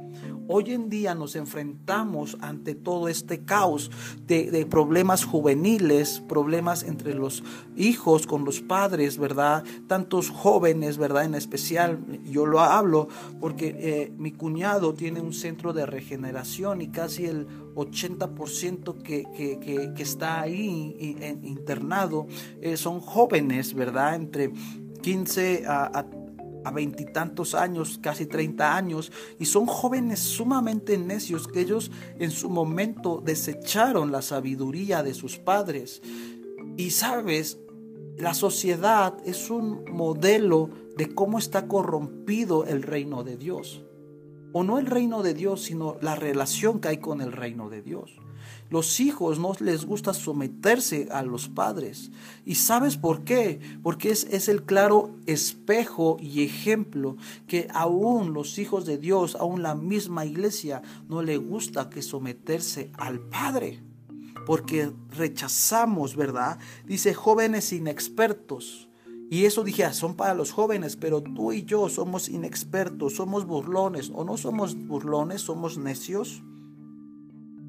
Hoy 0.46 0.72
en 0.72 0.90
día 0.90 1.14
nos 1.14 1.36
enfrentamos 1.36 2.36
ante 2.40 2.74
todo 2.74 3.08
este 3.08 3.44
caos 3.44 3.90
de, 4.26 4.66
problemas 4.68 5.24
juveniles, 5.24 6.22
problemas 6.28 6.82
entre 6.82 7.14
los 7.14 7.42
hijos 7.76 8.26
con 8.26 8.44
los 8.44 8.60
padres, 8.60 9.18
¿verdad? 9.18 9.64
Tantos 9.86 10.30
jóvenes, 10.30 10.98
¿verdad? 10.98 11.24
En 11.24 11.34
especial, 11.34 11.98
yo 12.24 12.44
lo 12.46 12.60
hablo 12.60 13.08
porque 13.40 13.74
eh, 13.78 14.12
mi 14.18 14.32
cuñado 14.32 14.94
tiene 14.94 15.20
un 15.20 15.32
centro 15.32 15.72
de 15.72 15.86
regeneración 15.86 16.82
y 16.82 16.88
casi 16.88 17.24
el 17.24 17.46
80% 17.74 19.02
que, 19.02 19.24
que, 19.34 20.02
está 20.02 20.42
ahí 20.42 21.16
internado 21.42 22.26
eh, 22.60 22.76
son 22.76 23.00
jóvenes, 23.00 23.74
¿verdad? 23.74 24.14
Entre 24.14 24.52
15 25.02 25.64
a, 25.66 25.98
a 25.98 26.23
a 26.64 26.70
veintitantos 26.70 27.54
años, 27.54 27.98
casi 28.02 28.26
30 28.26 28.76
años, 28.76 29.12
y 29.38 29.44
son 29.46 29.66
jóvenes 29.66 30.20
sumamente 30.20 30.98
necios 30.98 31.46
que 31.48 31.60
ellos 31.60 31.90
en 32.18 32.30
su 32.30 32.50
momento 32.50 33.22
desecharon 33.24 34.10
la 34.10 34.22
sabiduría 34.22 35.02
de 35.02 35.14
sus 35.14 35.38
padres. 35.38 36.02
Y 36.76 36.90
sabes, 36.90 37.58
la 38.16 38.34
sociedad 38.34 39.16
es 39.24 39.50
un 39.50 39.84
modelo 39.90 40.70
de 40.96 41.14
cómo 41.14 41.38
está 41.38 41.66
corrompido 41.66 42.64
el 42.64 42.82
reino 42.82 43.24
de 43.24 43.36
Dios. 43.36 43.84
O 44.56 44.62
no 44.62 44.78
el 44.78 44.86
reino 44.86 45.24
de 45.24 45.34
Dios, 45.34 45.62
sino 45.62 45.96
la 46.00 46.14
relación 46.14 46.80
que 46.80 46.86
hay 46.86 46.98
con 46.98 47.20
el 47.20 47.32
reino 47.32 47.68
de 47.70 47.82
Dios. 47.82 48.12
Los 48.70 49.00
hijos 49.00 49.40
no 49.40 49.52
les 49.58 49.84
gusta 49.84 50.14
someterse 50.14 51.08
a 51.10 51.24
los 51.24 51.48
padres. 51.48 52.12
¿Y 52.46 52.54
sabes 52.54 52.96
por 52.96 53.24
qué? 53.24 53.58
Porque 53.82 54.10
es, 54.12 54.48
el 54.48 54.62
claro 54.62 55.10
espejo 55.26 56.18
y 56.20 56.44
ejemplo 56.44 57.16
que 57.48 57.66
aún 57.74 58.32
los 58.32 58.58
hijos 58.60 58.86
de 58.86 58.96
Dios, 58.96 59.34
aún 59.34 59.64
la 59.64 59.74
misma 59.74 60.24
iglesia, 60.24 60.82
no 61.08 61.20
le 61.20 61.36
gusta 61.36 61.90
que 61.90 62.00
someterse 62.00 62.92
al 62.96 63.18
padre. 63.18 63.82
Porque 64.46 64.92
rechazamos, 65.10 66.14
¿verdad? 66.14 66.60
Dice 66.86 67.12
jóvenes 67.12 67.72
inexpertos. 67.72 68.88
Y 69.30 69.46
eso 69.46 69.64
dije, 69.64 69.84
ah, 69.84 69.92
son 69.92 70.14
para 70.14 70.34
los 70.34 70.52
jóvenes, 70.52 70.96
pero 70.96 71.22
tú 71.22 71.52
y 71.52 71.64
yo 71.64 71.88
somos 71.88 72.28
inexpertos, 72.28 73.14
somos 73.14 73.46
burlones, 73.46 74.12
o 74.14 74.24
no 74.24 74.36
somos 74.36 74.76
burlones, 74.76 75.40
somos 75.42 75.78
necios. 75.78 76.42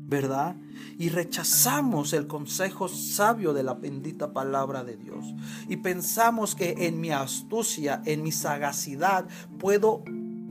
¿verdad? 0.08 0.56
Y 1.00 1.10
rechazamos 1.10 2.14
el 2.14 2.28
consejo 2.28 2.88
sabio 2.88 3.54
de 3.54 3.64
la 3.64 3.74
bendita 3.74 4.34
palabra 4.34 4.84
de 4.84 4.98
Dios. 4.98 5.26
Y 5.68 5.78
pensamos 5.78 6.54
que 6.54 6.86
en 6.86 7.02
mi 7.02 7.10
astucia, 7.10 8.04
en 8.06 8.22
mi 8.22 8.32
sagacidad, 8.32 9.28
puedo 9.58 10.04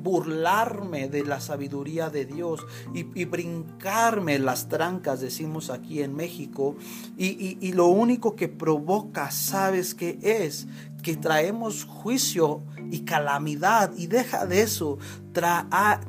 burlarme 0.05 1.09
de 1.09 1.25
la 1.25 1.40
sabiduría 1.40 2.11
de 2.11 2.27
Dios 2.27 2.64
y, 2.93 3.25
brincarme 3.25 4.38
las 4.38 4.69
trancas, 4.69 5.21
decimos 5.21 5.71
aquí 5.71 6.03
en 6.03 6.14
México. 6.14 6.77
Y, 7.17 7.59
y, 7.61 7.73
lo 7.73 7.87
único 7.87 8.37
que 8.37 8.49
provoca, 8.49 9.31
¿sabes 9.31 9.95
qué 9.95 10.19
es? 10.23 10.69
Que 11.03 11.17
traemos 11.17 11.85
juicio 11.85 12.62
y 12.90 13.01
calamidad. 13.01 13.93
Y 13.97 14.07
deja 14.07 14.47
de 14.47 14.61
eso, 14.62 14.99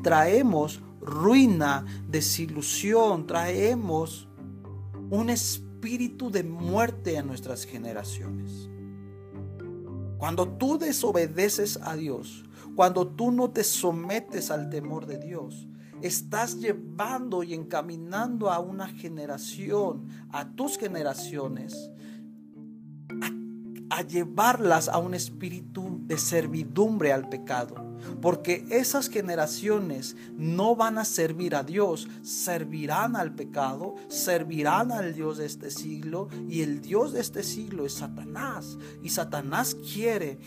traemos 0.03 0.81
ruina, 0.99 1.86
desilusión, 2.10 3.25
traemos 3.25 4.27
un 5.10 5.29
espíritu 5.29 6.29
de 6.31 6.43
muerte 6.43 7.17
a 7.17 7.23
nuestras 7.23 7.63
generaciones. 7.63 8.69
Cuando 10.17 10.47
tú 10.47 10.77
desobedeces 10.77 11.79
a 11.81 11.95
Dios, 11.95 12.44
cuando 12.75 13.07
tú 13.07 13.31
no 13.31 13.49
te 13.51 13.63
sometes 13.63 14.51
al 14.51 14.69
temor 14.69 15.05
de 15.05 15.17
Dios, 15.17 15.67
estás 16.01 16.59
llevando 16.59 17.43
y 17.43 17.53
encaminando 17.53 18.51
a 18.51 18.59
una 18.59 18.88
generación, 18.88 20.07
a 20.31 20.49
tus 20.51 20.77
generaciones, 20.77 21.89
a, 23.89 23.97
a 23.97 24.01
llevarlas 24.01 24.89
a 24.89 24.97
un 24.97 25.13
espíritu 25.13 25.99
de 26.05 26.17
servidumbre 26.17 27.13
al 27.13 27.29
pecado 27.29 27.85
porque 28.21 28.65
esas 28.69 29.09
generaciones 29.09 30.15
no 30.38 30.75
van 30.75 30.97
a 30.97 31.05
servir 31.05 31.55
a 31.55 31.63
Dios, 31.63 32.07
servirán 32.21 33.15
al 33.15 33.33
pecado, 33.33 33.95
servirán 34.07 34.91
al 34.91 35.13
Dios 35.13 35.38
de 35.38 35.45
este 35.45 35.71
siglo 35.71 36.29
y 36.49 36.61
el 36.61 36.81
Dios 36.81 37.13
de 37.13 37.21
este 37.21 37.43
siglo 37.43 37.85
es 37.85 37.93
Satanás. 37.93 38.77
Y 39.01 39.09
Satanás 39.09 39.75
quiere 39.93 40.39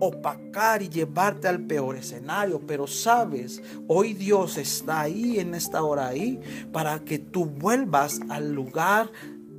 opacar 0.00 0.82
y 0.82 0.88
llevarte 0.88 1.48
al 1.48 1.60
peor 1.66 1.96
escenario, 1.96 2.60
pero 2.66 2.86
sabes, 2.86 3.62
hoy 3.88 4.14
Dios 4.14 4.58
está 4.58 5.02
ahí 5.02 5.38
en 5.38 5.54
esta 5.54 5.82
hora 5.82 6.08
ahí 6.08 6.40
para 6.72 7.04
que 7.04 7.18
tú 7.18 7.46
vuelvas 7.46 8.20
al 8.28 8.52
lugar 8.52 9.10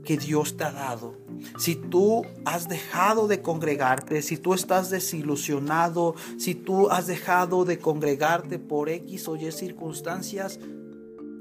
que 0.06 0.18
Dios 0.18 0.56
te 0.56 0.64
ha 0.64 0.72
dado. 0.72 1.16
Si 1.58 1.76
tú 1.76 2.24
has 2.46 2.70
dejado 2.70 3.28
de 3.28 3.42
congregarte, 3.42 4.22
si 4.22 4.38
tú 4.38 4.54
estás 4.54 4.90
desilusionado, 4.90 6.16
si 6.38 6.56
tú 6.56 6.90
has 6.90 7.08
dejado 7.08 7.66
de 7.66 7.80
congregarte 7.80 8.60
por 8.60 8.88
X 8.88 9.28
o 9.28 9.36
Y 9.36 9.52
circunstancias, 9.52 10.60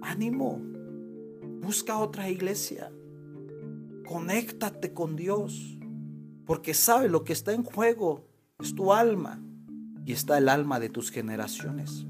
ánimo, 0.02 0.60
busca 1.60 1.98
otra 1.98 2.28
iglesia, 2.28 2.90
conéctate 4.06 4.92
con 4.92 5.14
Dios, 5.14 5.78
porque 6.44 6.74
sabe 6.74 7.08
lo 7.08 7.24
que 7.24 7.32
está 7.32 7.52
en 7.52 7.62
juego 7.62 8.33
es 8.62 8.74
tu 8.74 8.92
alma 8.92 9.40
y 10.04 10.12
está 10.12 10.38
el 10.38 10.48
alma 10.48 10.78
de 10.78 10.88
tus 10.88 11.10
generaciones. 11.10 12.06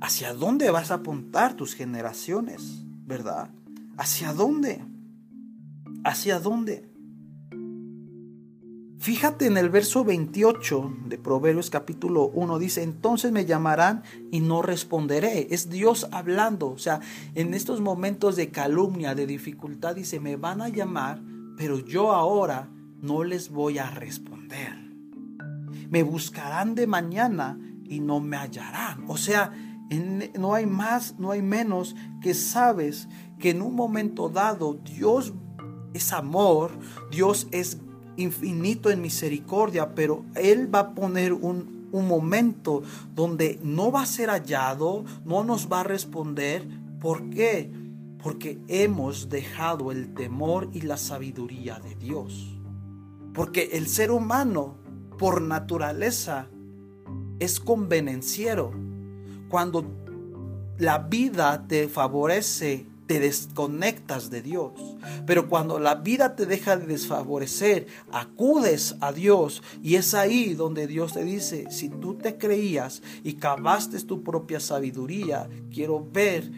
¿Hacia 0.00 0.32
dónde 0.34 0.70
vas 0.70 0.90
a 0.90 0.94
apuntar 0.94 1.54
tus 1.54 1.74
generaciones? 1.74 2.84
¿Verdad? 3.04 3.50
¿Hacia 3.98 4.32
dónde? 4.32 4.84
¿Hacia 6.04 6.40
dónde? 6.40 6.88
Fíjate 8.98 9.46
en 9.46 9.56
el 9.56 9.68
verso 9.68 10.04
28 10.04 10.96
de 11.06 11.18
Proverbios 11.18 11.70
capítulo 11.70 12.28
1, 12.28 12.58
dice, 12.60 12.82
entonces 12.84 13.32
me 13.32 13.44
llamarán 13.44 14.02
y 14.30 14.40
no 14.40 14.62
responderé. 14.62 15.48
Es 15.50 15.70
Dios 15.70 16.08
hablando. 16.12 16.70
O 16.70 16.78
sea, 16.78 17.00
en 17.34 17.52
estos 17.52 17.80
momentos 17.80 18.36
de 18.36 18.50
calumnia, 18.50 19.14
de 19.14 19.26
dificultad, 19.26 19.96
dice, 19.96 20.20
me 20.20 20.36
van 20.36 20.62
a 20.62 20.68
llamar, 20.68 21.20
pero 21.56 21.80
yo 21.80 22.12
ahora 22.12 22.70
no 23.00 23.24
les 23.24 23.50
voy 23.50 23.78
a 23.78 23.90
responder. 23.90 24.81
Me 25.92 26.02
buscarán 26.02 26.74
de 26.74 26.86
mañana 26.86 27.58
y 27.84 28.00
no 28.00 28.18
me 28.18 28.38
hallarán. 28.38 29.04
O 29.08 29.18
sea, 29.18 29.52
no 30.38 30.54
hay 30.54 30.64
más, 30.64 31.18
no 31.18 31.32
hay 31.32 31.42
menos 31.42 31.94
que 32.22 32.32
sabes 32.32 33.08
que 33.38 33.50
en 33.50 33.60
un 33.60 33.74
momento 33.74 34.30
dado 34.30 34.72
Dios 34.72 35.34
es 35.92 36.14
amor, 36.14 36.70
Dios 37.10 37.46
es 37.50 37.76
infinito 38.16 38.90
en 38.90 39.02
misericordia, 39.02 39.94
pero 39.94 40.24
Él 40.34 40.74
va 40.74 40.78
a 40.78 40.94
poner 40.94 41.34
un, 41.34 41.90
un 41.92 42.08
momento 42.08 42.82
donde 43.14 43.60
no 43.62 43.92
va 43.92 44.00
a 44.00 44.06
ser 44.06 44.30
hallado, 44.30 45.04
no 45.26 45.44
nos 45.44 45.70
va 45.70 45.80
a 45.80 45.84
responder. 45.84 46.66
¿Por 47.00 47.28
qué? 47.28 47.70
Porque 48.22 48.62
hemos 48.66 49.28
dejado 49.28 49.92
el 49.92 50.14
temor 50.14 50.70
y 50.72 50.80
la 50.80 50.96
sabiduría 50.96 51.78
de 51.80 51.96
Dios. 51.96 52.58
Porque 53.34 53.72
el 53.74 53.88
ser 53.88 54.10
humano, 54.10 54.81
por 55.16 55.42
naturaleza, 55.42 56.48
es 57.38 57.60
convenenciero. 57.60 58.72
Cuando 59.48 59.84
la 60.78 60.98
vida 60.98 61.66
te 61.66 61.88
favorece 61.88 62.86
te 63.06 63.20
desconectas 63.20 64.30
de 64.30 64.42
Dios. 64.42 64.72
Pero 65.26 65.48
cuando 65.48 65.78
la 65.78 65.96
vida 65.96 66.34
te 66.34 66.46
deja 66.46 66.76
de 66.76 66.86
desfavorecer, 66.86 67.86
acudes 68.10 68.96
a 69.00 69.12
Dios 69.12 69.62
y 69.82 69.96
es 69.96 70.14
ahí 70.14 70.54
donde 70.54 70.86
Dios 70.86 71.12
te 71.12 71.24
dice, 71.24 71.70
si 71.70 71.88
tú 71.88 72.14
te 72.14 72.38
creías 72.38 73.02
y 73.22 73.34
cavaste 73.34 74.00
tu 74.00 74.22
propia 74.22 74.60
sabiduría, 74.60 75.48
quiero 75.70 76.08
ver 76.10 76.50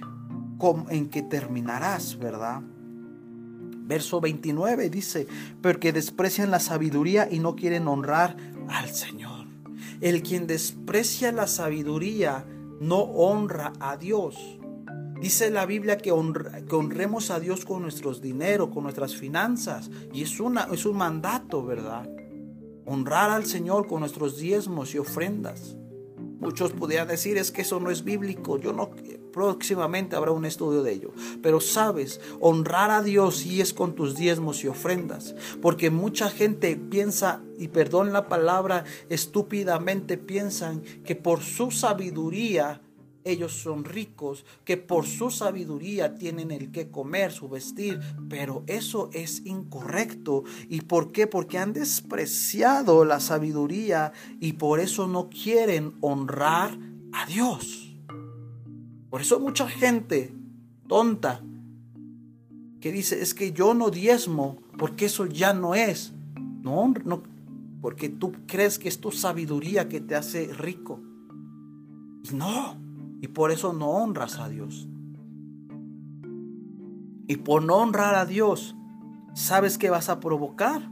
cómo, 0.59 0.88
en 0.90 1.09
qué 1.09 1.23
terminarás, 1.23 2.19
¿verdad? 2.19 2.62
Verso 3.85 4.20
29 4.20 4.88
dice, 4.88 5.27
porque 5.61 5.92
desprecian 5.92 6.51
la 6.51 6.59
sabiduría 6.59 7.29
y 7.31 7.38
no 7.38 7.55
quieren 7.55 7.87
honrar 7.87 8.37
al 8.68 8.88
Señor. 8.88 9.47
El 10.01 10.23
quien 10.23 10.47
desprecia 10.47 11.33
la 11.33 11.47
sabiduría 11.47 12.47
no 12.81 13.01
honra 13.01 13.75
a 13.81 13.97
Dios. 13.97 14.59
Dice 15.20 15.51
la 15.51 15.66
Biblia 15.66 15.99
que, 15.99 16.12
honremos 16.12 17.31
a 17.31 17.40
Dios 17.40 17.64
con 17.64 17.83
nuestros 17.83 18.20
dinero, 18.20 18.70
con 18.70 18.83
nuestras 18.83 19.16
finanzas. 19.16 19.90
Y 20.12 20.23
es, 20.23 20.33
es 20.73 20.87
un 20.87 20.97
mandato, 20.97 21.64
¿verdad? 21.64 22.09
Honrar 22.87 23.31
al 23.31 23.47
Señor 23.47 23.87
con 23.87 24.01
nuestros 24.01 24.38
diezmos 24.38 24.94
y 24.94 24.99
ofrendas. 24.99 25.77
Muchos 26.40 26.73
podrían 26.73 27.09
decir 27.09 27.38
es 27.38 27.51
que 27.51 27.62
eso 27.62 27.81
no 27.81 27.90
es 27.90 28.05
bíblico. 28.05 28.59
Yo 28.59 28.73
no, 28.73 28.90
próximamente 29.35 30.14
habrá 30.14 30.31
un 30.31 30.44
estudio 30.44 30.85
de 30.85 30.92
ello. 30.92 31.11
Pero 31.42 31.61
sabes, 31.61 32.20
honrar 32.40 32.92
a 32.92 33.03
Dios 33.03 33.44
y 33.44 33.61
es 33.61 33.75
con 33.75 33.97
tus 33.97 34.14
diezmos 34.14 34.62
y 34.62 34.68
ofrendas. 34.68 35.35
Porque 35.61 35.90
mucha 35.90 36.31
gente 36.31 36.77
piensa, 36.77 37.42
y 37.59 37.68
perdón 37.68 38.12
la 38.12 38.29
palabra, 38.29 38.85
estúpidamente 39.09 40.16
piensan 40.18 40.83
que 41.05 41.16
por 41.16 41.42
su 41.42 41.73
sabiduría 41.73 42.81
ellos 43.25 43.55
son 43.55 43.85
ricos, 43.85 44.44
que 44.64 44.77
por 44.77 45.07
su 45.07 45.31
sabiduría 45.31 46.14
tienen 46.14 46.51
el 46.51 46.70
que 46.70 46.90
comer, 46.90 47.33
su 47.33 47.49
vestir, 47.49 47.99
pero 48.29 48.62
eso 48.66 49.11
es 49.14 49.44
incorrecto. 49.47 50.44
¿Y 50.68 50.83
por 50.83 51.11
qué? 51.11 51.27
Porque 51.27 51.59
han 51.59 51.73
despreciado 51.73 53.05
la 53.05 53.18
sabiduría 53.18 54.12
y 54.40 54.53
por 54.53 54.79
eso 54.79 55.09
no 55.09 55.29
quieren 55.31 55.94
honrar 56.03 56.79
a 57.12 57.27
Dios. 57.27 57.84
Por 59.14 59.20
eso 59.20 59.38
mucha 59.38 59.68
gente 59.68 60.35
tonta 60.88 61.40
que 62.81 62.90
dice, 62.90 63.22
es 63.22 63.33
que 63.33 63.53
yo 63.53 63.72
no 63.72 63.90
diezmo 63.90 64.59
porque 64.77 65.05
eso 65.05 65.27
ya 65.27 65.55
no 65.55 65.77
es. 65.77 66.12
No, 66.64 66.92
no, 67.05 67.22
porque 67.81 68.09
tú 68.09 68.33
crees 68.48 68.77
que 68.77 68.88
es 68.88 69.00
tu 69.00 69.12
sabiduría 69.12 69.88
que 69.88 70.00
te 70.00 70.16
hace 70.16 70.53
rico. 70.53 71.00
Y 72.24 72.35
no, 72.35 72.77
y 73.20 73.29
por 73.29 73.53
eso 73.53 73.72
no 73.72 73.90
honras 73.90 74.40
a 74.40 74.48
Dios. 74.48 74.88
Y 77.29 77.37
por 77.37 77.62
no 77.62 77.77
honrar 77.77 78.16
a 78.16 78.27
Dios, 78.27 78.74
¿sabes 79.33 79.79
qué 79.79 79.90
vas 79.90 80.09
a 80.09 80.18
provocar? 80.18 80.90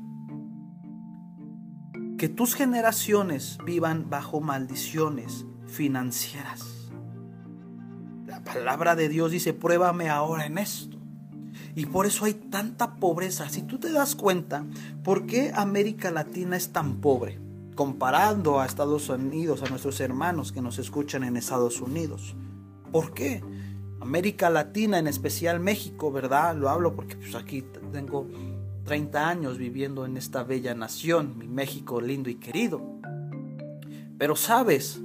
Que 2.18 2.28
tus 2.28 2.54
generaciones 2.54 3.58
vivan 3.66 4.10
bajo 4.10 4.40
maldiciones 4.40 5.44
financieras. 5.66 6.71
La 8.44 8.52
palabra 8.54 8.96
de 8.96 9.08
Dios 9.08 9.30
dice, 9.30 9.52
pruébame 9.52 10.08
ahora 10.08 10.46
en 10.46 10.58
esto. 10.58 10.98
Y 11.74 11.86
por 11.86 12.06
eso 12.06 12.24
hay 12.24 12.34
tanta 12.34 12.96
pobreza. 12.96 13.48
Si 13.48 13.62
tú 13.62 13.78
te 13.78 13.92
das 13.92 14.14
cuenta, 14.14 14.64
¿por 15.04 15.26
qué 15.26 15.52
América 15.54 16.10
Latina 16.10 16.56
es 16.56 16.72
tan 16.72 17.00
pobre? 17.00 17.42
comparando 17.74 18.60
a 18.60 18.66
Estados 18.66 19.08
Unidos, 19.08 19.62
a 19.62 19.68
nuestros 19.68 20.00
hermanos 20.00 20.52
que 20.52 20.60
nos 20.60 20.78
escuchan 20.78 21.24
en 21.24 21.36
Estados 21.36 21.80
Unidos. 21.80 22.34
¿Por 22.90 23.14
qué? 23.14 23.42
América 24.00 24.50
Latina, 24.50 24.98
en 24.98 25.06
especial 25.06 25.60
México, 25.60 26.12
¿verdad? 26.12 26.56
Lo 26.56 26.68
hablo 26.68 26.94
porque 26.94 27.16
pues, 27.16 27.34
aquí 27.34 27.64
tengo 27.92 28.28
30 28.84 29.28
años 29.28 29.58
viviendo 29.58 30.04
en 30.04 30.16
esta 30.16 30.42
bella 30.42 30.74
nación, 30.74 31.38
mi 31.38 31.48
México 31.48 32.00
lindo 32.00 32.28
y 32.28 32.34
querido. 32.34 32.82
Pero 34.18 34.36
sabes, 34.36 35.00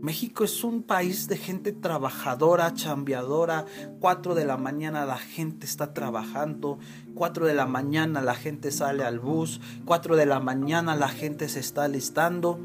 México 0.00 0.44
es 0.44 0.64
un 0.64 0.82
país 0.82 1.28
de 1.28 1.36
gente 1.36 1.72
trabajadora, 1.72 2.72
chambeadora. 2.72 3.66
4 4.00 4.34
de 4.34 4.46
la 4.46 4.56
mañana 4.56 5.04
la 5.04 5.18
gente 5.18 5.66
está 5.66 5.92
trabajando. 5.92 6.78
4 7.14 7.46
de 7.46 7.54
la 7.54 7.66
mañana 7.66 8.22
la 8.22 8.34
gente 8.34 8.70
sale 8.70 9.04
al 9.04 9.18
bus. 9.18 9.60
4 9.84 10.16
de 10.16 10.24
la 10.24 10.40
mañana 10.40 10.96
la 10.96 11.08
gente 11.08 11.50
se 11.50 11.60
está 11.60 11.84
alistando. 11.84 12.58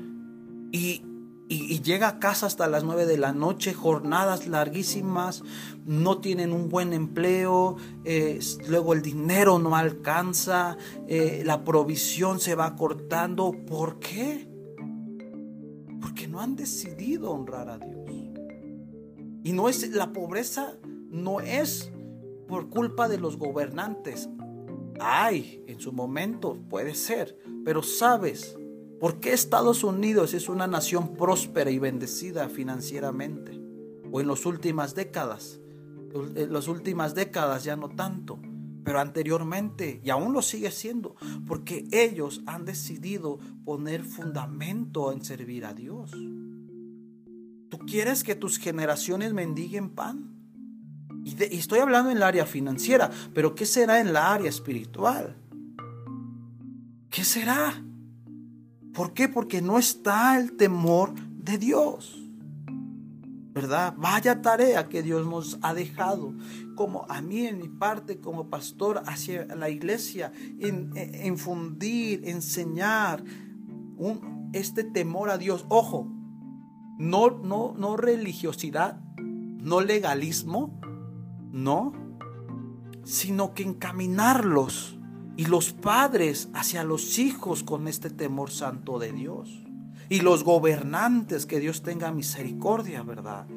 Y, 0.72 1.04
llega 1.48 2.08
a 2.08 2.20
casa 2.20 2.48
hasta 2.48 2.68
las 2.68 2.86
9 2.86 3.06
de 3.06 3.18
la 3.18 3.34
noche. 3.34 3.74
Jornadas 3.74 4.48
larguísimas. 4.48 5.44
No 5.86 6.20
tienen 6.20 6.54
un 6.54 6.70
buen 6.70 6.94
empleo. 6.94 7.76
Luego 8.68 8.94
el 8.94 9.02
dinero 9.02 9.60
no 9.60 9.76
alcanza. 9.76 10.78
Eh, 11.10 11.44
la 11.46 11.66
provisión 11.66 12.40
se 12.40 12.56
va 12.56 12.78
cortando. 12.78 13.52
¿Por 13.68 14.00
qué? 14.00 14.55
No 16.36 16.42
han 16.42 16.58
decidido 16.58 17.32
honrar 17.32 17.70
a 17.70 17.78
Dios. 17.78 18.10
Y 19.46 19.54
no 19.54 19.70
es 19.70 19.90
la 19.92 20.12
pobreza 20.12 20.74
no 21.10 21.40
es 21.40 21.94
por 22.50 22.70
culpa 22.70 23.08
de 23.08 23.18
los 23.18 23.38
gobernantes. 23.38 24.28
Ay, 25.00 25.64
en 25.66 25.80
su 25.80 25.94
momento 25.94 26.58
puede 26.70 26.94
ser, 26.94 27.40
pero 27.64 27.82
sabes, 27.84 28.58
¿por 29.00 29.22
qué 29.22 29.32
Estados 29.32 29.86
Unidos 29.86 30.34
es 30.34 30.50
una 30.50 30.68
nación 30.68 31.14
próspera 31.14 31.72
y 31.72 31.80
bendecida 31.80 32.50
financieramente? 32.50 33.58
O 34.12 34.20
en 34.20 34.28
las 34.28 34.46
últimas 34.46 34.94
décadas, 34.94 35.62
en 36.14 36.52
las 36.52 36.68
últimas 36.68 37.16
décadas 37.16 37.64
ya 37.64 37.78
no 37.78 37.88
tanto 37.88 38.40
pero 38.86 39.00
anteriormente, 39.00 40.00
y 40.04 40.12
aún 40.12 40.32
lo 40.32 40.44
sigue 40.44 40.70
siendo, 40.70 41.16
porque 41.48 41.88
ellos 41.92 42.44
han 42.46 42.66
decidido 42.66 43.40
poner 43.66 44.04
fundamento 44.04 45.12
en 45.12 45.26
servir 45.26 45.66
a 45.66 45.74
Dios. 45.74 46.12
¿Tú 46.12 47.80
quieres 47.80 48.24
que 48.24 48.36
tus 48.36 48.60
generaciones 48.60 49.34
mendiguen 49.34 49.90
pan? 49.90 50.36
Y, 51.26 51.36
estoy 51.58 51.80
hablando 51.80 52.12
en 52.12 52.18
el 52.18 52.24
área 52.24 52.46
financiera, 52.46 53.10
pero 53.34 53.56
¿qué 53.56 53.66
será 53.66 54.00
en 54.00 54.14
la 54.14 54.32
área 54.32 54.50
espiritual? 54.50 55.36
¿Qué 57.10 57.24
será? 57.24 57.84
¿Por 58.94 59.14
qué? 59.14 59.28
Porque 59.28 59.64
no 59.64 59.80
está 59.80 60.40
el 60.40 60.56
temor 60.56 61.16
de 61.16 61.58
Dios. 61.58 62.22
¿verdad? 63.56 63.94
Vaya 63.98 64.42
tarea 64.42 64.90
que 64.90 65.02
Dios 65.02 65.26
nos 65.26 65.58
ha 65.62 65.74
dejado, 65.74 66.34
como 66.76 67.06
a 67.10 67.22
mí 67.22 67.48
en 67.48 67.58
mi 67.58 67.70
parte 67.70 68.20
como 68.20 68.50
pastor 68.50 69.02
hacia 69.08 69.46
la 69.56 69.70
iglesia, 69.70 70.32
en, 70.60 70.92
infundir, 71.24 72.28
enseñar 72.28 73.24
este 74.54 74.84
temor 74.84 75.30
a 75.30 75.38
Dios. 75.38 75.66
Ojo, 75.70 76.08
no, 76.98 77.32
no, 77.32 77.74
no 77.78 77.98
religiosidad, 77.98 79.00
no 79.18 79.82
legalismo, 79.82 80.80
no, 81.52 81.94
sino 83.04 83.54
que 83.54 83.64
encaminarlos 83.64 84.98
y 85.38 85.46
los 85.46 85.74
padres 85.74 86.50
hacia 86.54 86.84
los 86.84 87.20
hijos 87.20 87.64
con 87.64 87.88
este 87.88 88.10
temor 88.10 88.52
santo 88.52 89.00
de 89.00 89.12
Dios 89.12 89.66
y 90.10 90.22
los 90.22 90.44
gobernantes, 90.44 91.46
que 91.46 91.60
Dios 91.60 91.82
tenga 91.82 92.12
misericordia, 92.12 93.02
¿verdad? 93.04 93.48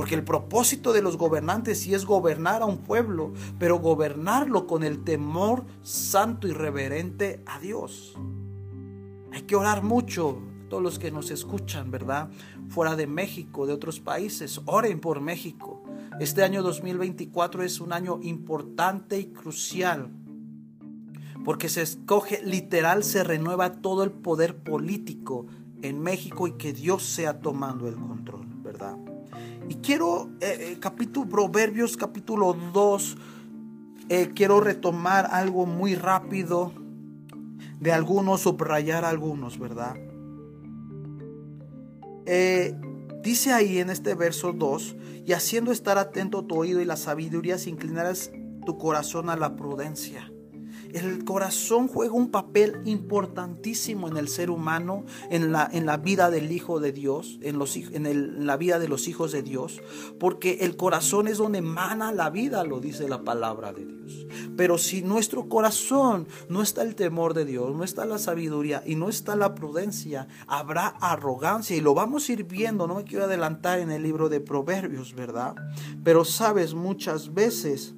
Porque 0.00 0.14
el 0.14 0.24
propósito 0.24 0.94
de 0.94 1.02
los 1.02 1.18
gobernantes 1.18 1.80
sí 1.80 1.92
es 1.92 2.06
gobernar 2.06 2.62
a 2.62 2.64
un 2.64 2.78
pueblo, 2.78 3.34
pero 3.58 3.80
gobernarlo 3.80 4.66
con 4.66 4.82
el 4.82 5.04
temor 5.04 5.66
santo 5.82 6.48
y 6.48 6.52
reverente 6.52 7.42
a 7.44 7.60
Dios. 7.60 8.14
Hay 9.30 9.42
que 9.42 9.56
orar 9.56 9.82
mucho, 9.82 10.38
todos 10.70 10.82
los 10.82 10.98
que 10.98 11.10
nos 11.10 11.30
escuchan, 11.30 11.90
¿verdad? 11.90 12.30
Fuera 12.70 12.96
de 12.96 13.06
México, 13.06 13.66
de 13.66 13.74
otros 13.74 14.00
países, 14.00 14.62
oren 14.64 15.00
por 15.00 15.20
México. 15.20 15.82
Este 16.18 16.44
año 16.44 16.62
2024 16.62 17.62
es 17.62 17.78
un 17.78 17.92
año 17.92 18.20
importante 18.22 19.18
y 19.18 19.26
crucial 19.26 20.10
porque 21.44 21.68
se 21.68 21.82
escoge, 21.82 22.40
literal, 22.42 23.04
se 23.04 23.22
renueva 23.22 23.82
todo 23.82 24.02
el 24.02 24.12
poder 24.12 24.62
político 24.62 25.46
en 25.82 26.00
México 26.00 26.48
y 26.48 26.52
que 26.52 26.72
Dios 26.72 27.02
sea 27.02 27.42
tomando 27.42 27.86
el 27.86 27.96
control, 27.96 28.46
¿verdad? 28.62 28.96
Y 29.70 29.76
quiero, 29.76 30.30
eh, 30.40 30.72
eh, 30.72 30.78
capítulo, 30.80 31.28
Proverbios 31.28 31.96
capítulo 31.96 32.56
2, 32.72 33.16
eh, 34.08 34.32
quiero 34.34 34.60
retomar 34.60 35.28
algo 35.30 35.64
muy 35.64 35.94
rápido 35.94 36.72
de 37.78 37.92
algunos, 37.92 38.40
subrayar 38.40 39.04
algunos, 39.04 39.58
¿verdad? 39.58 39.96
dice 43.22 43.52
ahí 43.52 43.78
en 43.78 43.90
este 43.90 44.14
verso 44.14 44.52
2, 44.52 44.96
y 45.26 45.32
haciendo 45.32 45.72
estar 45.72 45.98
atento 45.98 46.44
tu 46.44 46.56
oído 46.56 46.80
y 46.80 46.84
la 46.84 46.96
sabiduría, 46.96 47.56
inclinarás 47.66 48.30
tu 48.66 48.76
corazón 48.78 49.30
a 49.30 49.36
la 49.36 49.56
prudencia. 49.56 50.29
El 50.94 51.24
corazón 51.24 51.88
juega 51.88 52.12
un 52.12 52.30
papel 52.30 52.80
importantísimo 52.84 54.08
en 54.08 54.16
el 54.16 54.28
ser 54.28 54.50
humano, 54.50 55.04
en 55.30 55.52
la, 55.52 55.68
en 55.72 55.86
la 55.86 55.96
vida 55.96 56.30
del 56.30 56.50
Hijo 56.52 56.80
de 56.80 56.92
Dios, 56.92 57.38
en, 57.42 57.58
los, 57.58 57.76
en, 57.76 58.46
la 58.46 58.56
vida 58.56 58.78
de 58.78 58.88
los 58.88 59.08
hijos 59.08 59.32
de 59.32 59.42
Dios, 59.42 59.80
porque 60.18 60.58
el 60.62 60.76
corazón 60.76 61.28
es 61.28 61.38
donde 61.38 61.58
emana 61.58 62.12
la 62.12 62.30
vida, 62.30 62.64
lo 62.64 62.80
dice 62.80 63.08
la 63.08 63.22
palabra 63.22 63.72
de 63.72 63.86
Dios. 63.86 64.26
Pero 64.56 64.78
si 64.78 65.02
nuestro 65.02 65.48
corazón 65.48 66.26
no 66.48 66.62
está 66.62 66.82
el 66.82 66.94
temor 66.94 67.34
de 67.34 67.44
Dios, 67.44 67.74
no 67.74 67.84
está 67.84 68.04
la 68.04 68.18
sabiduría 68.18 68.82
y 68.86 68.94
no 68.94 69.08
está 69.08 69.36
la 69.36 69.54
prudencia, 69.54 70.28
habrá 70.46 70.88
arrogancia 71.00 71.76
y 71.76 71.80
lo 71.80 71.94
vamos 71.94 72.28
a 72.28 72.32
ir 72.32 72.44
viendo, 72.44 72.86
no 72.86 72.96
me 72.96 73.04
quiero 73.04 73.24
adelantar 73.24 73.78
en 73.78 73.90
el 73.90 74.02
libro 74.02 74.28
de 74.28 74.40
Proverbios, 74.40 75.14
¿verdad? 75.14 75.54
Pero 76.02 76.24
sabes, 76.24 76.74
muchas 76.74 77.32
veces 77.32 77.94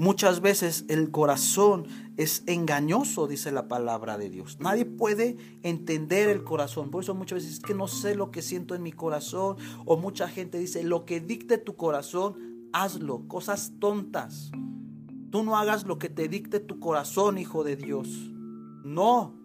Muchas 0.00 0.40
veces 0.40 0.86
el 0.88 1.10
corazón 1.10 1.86
es 2.16 2.42
engañoso, 2.46 3.26
dice 3.26 3.52
la 3.52 3.68
palabra 3.68 4.16
de 4.16 4.30
Dios. 4.30 4.56
Nadie 4.58 4.86
puede 4.86 5.36
entender 5.62 6.30
el 6.30 6.42
corazón. 6.42 6.90
Por 6.90 7.02
eso 7.02 7.14
muchas 7.14 7.42
veces 7.42 7.58
es 7.58 7.60
que 7.60 7.74
no 7.74 7.86
sé 7.86 8.14
lo 8.14 8.30
que 8.30 8.40
siento 8.40 8.74
en 8.74 8.82
mi 8.82 8.92
corazón. 8.92 9.58
O 9.84 9.98
mucha 9.98 10.26
gente 10.26 10.58
dice, 10.58 10.84
lo 10.84 11.04
que 11.04 11.20
dicte 11.20 11.58
tu 11.58 11.76
corazón, 11.76 12.70
hazlo. 12.72 13.28
Cosas 13.28 13.74
tontas. 13.78 14.50
Tú 15.28 15.42
no 15.42 15.58
hagas 15.58 15.86
lo 15.86 15.98
que 15.98 16.08
te 16.08 16.28
dicte 16.28 16.60
tu 16.60 16.80
corazón, 16.80 17.36
hijo 17.36 17.62
de 17.62 17.76
Dios. 17.76 18.08
No. 18.82 19.39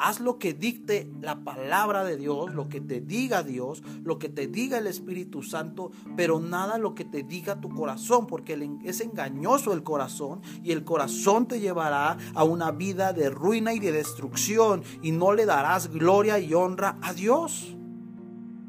Haz 0.00 0.20
lo 0.20 0.38
que 0.38 0.54
dicte 0.54 1.10
la 1.20 1.42
palabra 1.44 2.04
de 2.04 2.16
Dios, 2.16 2.54
lo 2.54 2.68
que 2.68 2.80
te 2.80 3.00
diga 3.00 3.42
Dios, 3.42 3.82
lo 4.04 4.18
que 4.18 4.28
te 4.28 4.46
diga 4.46 4.78
el 4.78 4.86
Espíritu 4.86 5.42
Santo, 5.42 5.90
pero 6.16 6.40
nada 6.40 6.78
lo 6.78 6.94
que 6.94 7.04
te 7.04 7.22
diga 7.22 7.60
tu 7.60 7.68
corazón, 7.68 8.26
porque 8.26 8.78
es 8.84 9.00
engañoso 9.00 9.72
el 9.72 9.82
corazón 9.82 10.40
y 10.62 10.72
el 10.72 10.84
corazón 10.84 11.48
te 11.48 11.60
llevará 11.60 12.16
a 12.34 12.44
una 12.44 12.70
vida 12.70 13.12
de 13.12 13.28
ruina 13.28 13.74
y 13.74 13.80
de 13.80 13.92
destrucción 13.92 14.82
y 15.02 15.12
no 15.12 15.32
le 15.32 15.46
darás 15.46 15.88
gloria 15.88 16.38
y 16.38 16.54
honra 16.54 16.98
a 17.02 17.12
Dios. 17.12 17.74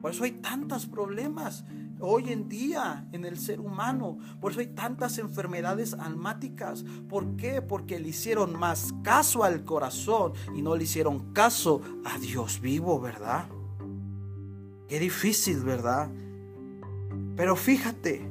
Por 0.02 0.12
eso 0.12 0.24
hay 0.24 0.32
tantos 0.32 0.86
problemas 0.86 1.66
hoy 2.00 2.32
en 2.32 2.50
día 2.50 3.08
en 3.12 3.26
el 3.26 3.38
ser 3.38 3.60
humano. 3.60 4.18
Por 4.40 4.52
eso 4.52 4.62
hay 4.62 4.68
tantas 4.68 5.18
enfermedades 5.18 5.94
almáticas. 5.94 6.84
¿Por 7.08 7.36
qué? 7.36 7.62
Porque 7.62 8.00
le 8.00 8.10
hicieron 8.10 8.58
más 8.58 8.94
caso 9.04 9.44
al 9.44 9.64
corazón 9.64 10.34
y 10.56 10.62
no 10.62 10.76
le 10.76 10.84
hicieron 10.84 11.34
caso 11.34 11.82
a 12.06 12.18
Dios 12.20 12.62
vivo, 12.62 13.00
¿verdad? 13.00 13.48
Qué 14.88 15.00
difícil, 15.00 15.60
¿verdad? 15.62 16.10
Pero 17.36 17.56
fíjate, 17.56 18.30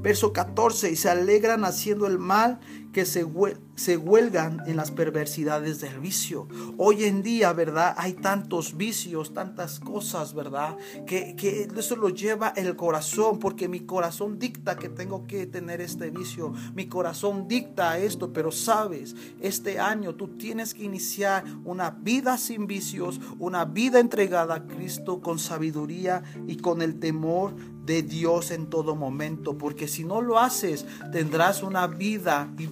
verso 0.00 0.32
14, 0.32 0.90
y 0.90 0.96
se 0.96 1.10
alegran 1.10 1.64
haciendo 1.64 2.06
el 2.06 2.18
mal 2.18 2.60
que 2.96 3.04
se, 3.04 3.26
se 3.74 3.98
huelgan 3.98 4.62
en 4.66 4.76
las 4.76 4.90
perversidades 4.90 5.82
del 5.82 6.00
vicio. 6.00 6.48
Hoy 6.78 7.04
en 7.04 7.22
día, 7.22 7.52
¿verdad? 7.52 7.94
Hay 7.98 8.14
tantos 8.14 8.74
vicios, 8.78 9.34
tantas 9.34 9.80
cosas, 9.80 10.32
¿verdad? 10.32 10.78
Que, 11.06 11.68
eso 11.76 11.96
lo 11.96 12.08
lleva 12.08 12.54
el 12.56 12.74
corazón, 12.74 13.38
porque 13.38 13.68
mi 13.68 13.80
corazón 13.80 14.38
dicta 14.38 14.76
que 14.76 14.88
tengo 14.88 15.26
que 15.26 15.46
tener 15.46 15.82
este 15.82 16.08
vicio. 16.08 16.54
Mi 16.74 16.86
corazón 16.86 17.48
dicta 17.48 17.98
esto, 17.98 18.32
pero 18.32 18.50
sabes, 18.50 19.14
este 19.42 19.78
año 19.78 20.14
tú 20.14 20.28
tienes 20.28 20.72
que 20.72 20.84
iniciar 20.84 21.44
una 21.66 21.90
vida 21.90 22.38
sin 22.38 22.66
vicios, 22.66 23.20
una 23.38 23.66
vida 23.66 24.00
entregada 24.00 24.54
a 24.54 24.66
Cristo 24.66 25.20
con 25.20 25.38
sabiduría 25.38 26.22
y 26.46 26.56
con 26.56 26.80
el 26.80 26.98
temor 26.98 27.52
de 27.86 28.02
Dios 28.02 28.50
en 28.50 28.66
todo 28.66 28.96
momento, 28.96 29.56
porque 29.56 29.86
si 29.86 30.04
no 30.04 30.20
lo 30.20 30.40
haces, 30.40 30.84
tendrás 31.12 31.62
una 31.62 31.86
vida 31.86 32.52
y 32.58 32.66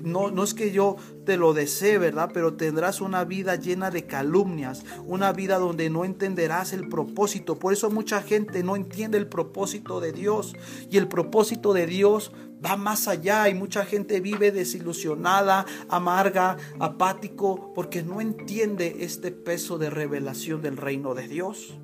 es 0.44 0.54
que 0.54 0.72
yo 0.72 0.96
te 1.24 1.36
lo 1.36 1.54
desee, 1.54 1.98
¿verdad? 1.98 2.30
Pero 2.32 2.54
tendrás 2.54 3.00
una 3.00 3.24
vida 3.24 3.56
llena 3.56 3.90
de 3.90 4.06
calumnias, 4.06 4.84
una 5.06 5.32
vida 5.32 5.58
donde 5.58 5.90
no 5.90 6.04
entenderás 6.04 6.72
el 6.72 6.88
propósito. 6.88 7.58
Por 7.58 7.72
eso 7.72 7.90
mucha 7.90 8.22
gente 8.22 8.62
no 8.62 8.76
entiende 8.76 9.18
el 9.18 9.26
propósito 9.26 10.00
de 10.00 10.12
Dios. 10.12 10.54
Y 10.90 10.96
el 10.98 11.08
propósito 11.08 11.72
de 11.72 11.86
Dios 11.86 12.32
va 12.64 12.76
más 12.76 13.08
allá 13.08 13.48
y 13.48 13.54
mucha 13.54 13.84
gente 13.84 14.20
vive 14.20 14.52
desilusionada, 14.52 15.66
amarga, 15.88 16.56
apático, 16.78 17.72
porque 17.74 18.02
no 18.02 18.20
entiende 18.20 18.96
este 19.00 19.32
peso 19.32 19.78
de 19.78 19.90
revelación 19.90 20.62
del 20.62 20.76
reino 20.76 21.14
de 21.14 21.28
Dios. 21.28 21.78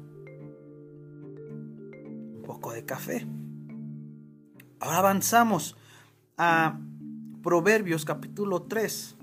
Un 2.37 2.43
poco 2.45 2.73
de 2.73 2.85
café. 2.85 3.27
Ahora 4.79 4.99
avanzamos 4.99 5.77
a 6.39 6.79
Proverbios 7.43 8.05
capítulo 8.05 8.63
3. 8.63 9.17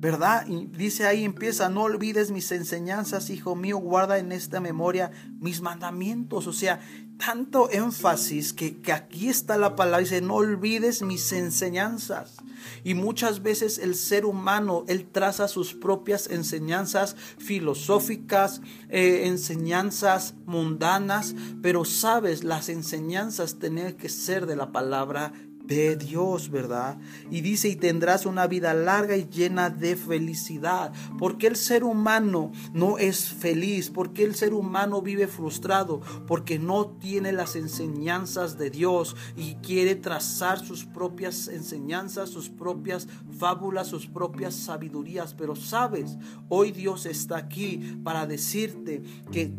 ¿Verdad? 0.00 0.46
Y 0.46 0.66
dice 0.66 1.06
ahí 1.06 1.24
empieza, 1.24 1.68
no 1.68 1.82
olvides 1.82 2.30
mis 2.30 2.52
enseñanzas, 2.52 3.30
hijo 3.30 3.56
mío, 3.56 3.78
guarda 3.78 4.18
en 4.18 4.30
esta 4.30 4.60
memoria 4.60 5.10
mis 5.40 5.60
mandamientos. 5.60 6.46
O 6.46 6.52
sea, 6.52 6.80
tanto 7.18 7.68
énfasis 7.70 8.52
que, 8.52 8.80
que 8.80 8.92
aquí 8.92 9.28
está 9.28 9.56
la 9.56 9.74
palabra, 9.74 9.98
dice, 9.98 10.20
no 10.20 10.34
olvides 10.34 11.02
mis 11.02 11.32
enseñanzas. 11.32 12.36
Y 12.84 12.94
muchas 12.94 13.42
veces 13.42 13.78
el 13.78 13.94
ser 13.94 14.24
humano, 14.24 14.84
él 14.88 15.06
traza 15.10 15.48
sus 15.48 15.74
propias 15.74 16.28
enseñanzas 16.30 17.16
filosóficas, 17.38 18.60
eh, 18.88 19.22
enseñanzas 19.26 20.34
mundanas, 20.46 21.34
pero 21.60 21.84
sabes, 21.84 22.44
las 22.44 22.68
enseñanzas 22.68 23.58
tienen 23.58 23.96
que 23.96 24.08
ser 24.08 24.46
de 24.46 24.56
la 24.56 24.70
palabra 24.70 25.32
de 25.68 25.96
Dios, 25.96 26.50
¿verdad? 26.50 26.98
Y 27.30 27.42
dice, 27.42 27.68
y 27.68 27.76
tendrás 27.76 28.26
una 28.26 28.46
vida 28.46 28.72
larga 28.74 29.16
y 29.16 29.28
llena 29.28 29.70
de 29.70 29.94
felicidad. 29.96 30.92
Porque 31.18 31.46
el 31.46 31.56
ser 31.56 31.84
humano 31.84 32.50
no 32.72 32.98
es 32.98 33.28
feliz? 33.28 33.90
porque 33.92 34.24
el 34.24 34.34
ser 34.34 34.54
humano 34.54 35.02
vive 35.02 35.26
frustrado? 35.26 36.00
Porque 36.26 36.58
no 36.58 36.86
tiene 36.86 37.32
las 37.32 37.54
enseñanzas 37.54 38.56
de 38.56 38.70
Dios 38.70 39.14
y 39.36 39.56
quiere 39.56 39.94
trazar 39.94 40.58
sus 40.58 40.84
propias 40.84 41.48
enseñanzas, 41.48 42.30
sus 42.30 42.48
propias 42.48 43.06
fábulas, 43.38 43.88
sus 43.88 44.06
propias 44.06 44.54
sabidurías. 44.54 45.34
Pero 45.34 45.54
sabes, 45.54 46.16
hoy 46.48 46.72
Dios 46.72 47.06
está 47.06 47.36
aquí 47.36 47.98
para 48.02 48.26
decirte 48.26 49.02
que 49.30 49.52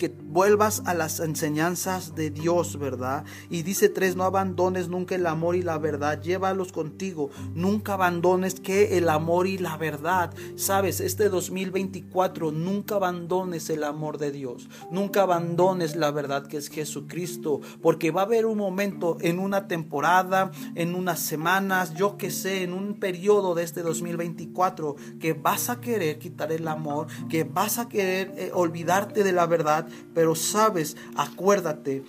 que 0.00 0.08
vuelvas 0.08 0.82
a 0.86 0.94
las 0.94 1.20
enseñanzas 1.20 2.14
de 2.14 2.30
Dios, 2.30 2.78
¿verdad? 2.78 3.26
Y 3.50 3.64
dice 3.64 3.90
tres, 3.90 4.16
no 4.16 4.24
abandones 4.24 4.88
nunca 4.88 5.14
el 5.14 5.26
amor 5.26 5.56
y 5.56 5.62
la 5.62 5.76
verdad, 5.76 6.22
llévalos 6.22 6.72
contigo, 6.72 7.28
nunca 7.54 7.92
abandones 7.92 8.60
que 8.60 8.96
el 8.96 9.10
amor 9.10 9.46
y 9.46 9.58
la 9.58 9.76
verdad. 9.76 10.32
Sabes, 10.56 11.00
este 11.00 11.28
2024, 11.28 12.50
nunca 12.50 12.94
abandones 12.94 13.68
el 13.68 13.84
amor 13.84 14.16
de 14.16 14.32
Dios, 14.32 14.70
nunca 14.90 15.20
abandones 15.20 15.96
la 15.96 16.10
verdad 16.10 16.46
que 16.46 16.56
es 16.56 16.70
Jesucristo, 16.70 17.60
porque 17.82 18.10
va 18.10 18.22
a 18.22 18.24
haber 18.24 18.46
un 18.46 18.56
momento 18.56 19.18
en 19.20 19.38
una 19.38 19.68
temporada, 19.68 20.50
en 20.76 20.94
unas 20.94 21.20
semanas, 21.20 21.92
yo 21.92 22.16
que 22.16 22.30
sé, 22.30 22.62
en 22.62 22.72
un 22.72 22.94
periodo 22.94 23.54
de 23.54 23.64
este 23.64 23.82
2024, 23.82 24.96
que 25.20 25.34
vas 25.34 25.68
a 25.68 25.82
querer 25.82 26.18
quitar 26.18 26.52
el 26.52 26.66
amor, 26.68 27.06
que 27.28 27.44
vas 27.44 27.78
a 27.78 27.90
querer 27.90 28.32
eh, 28.38 28.50
olvidarte 28.54 29.22
de 29.24 29.32
la 29.32 29.44
verdad 29.44 29.89
pero 30.14 30.34
sabes, 30.34 30.96
acuérdate 31.16 32.04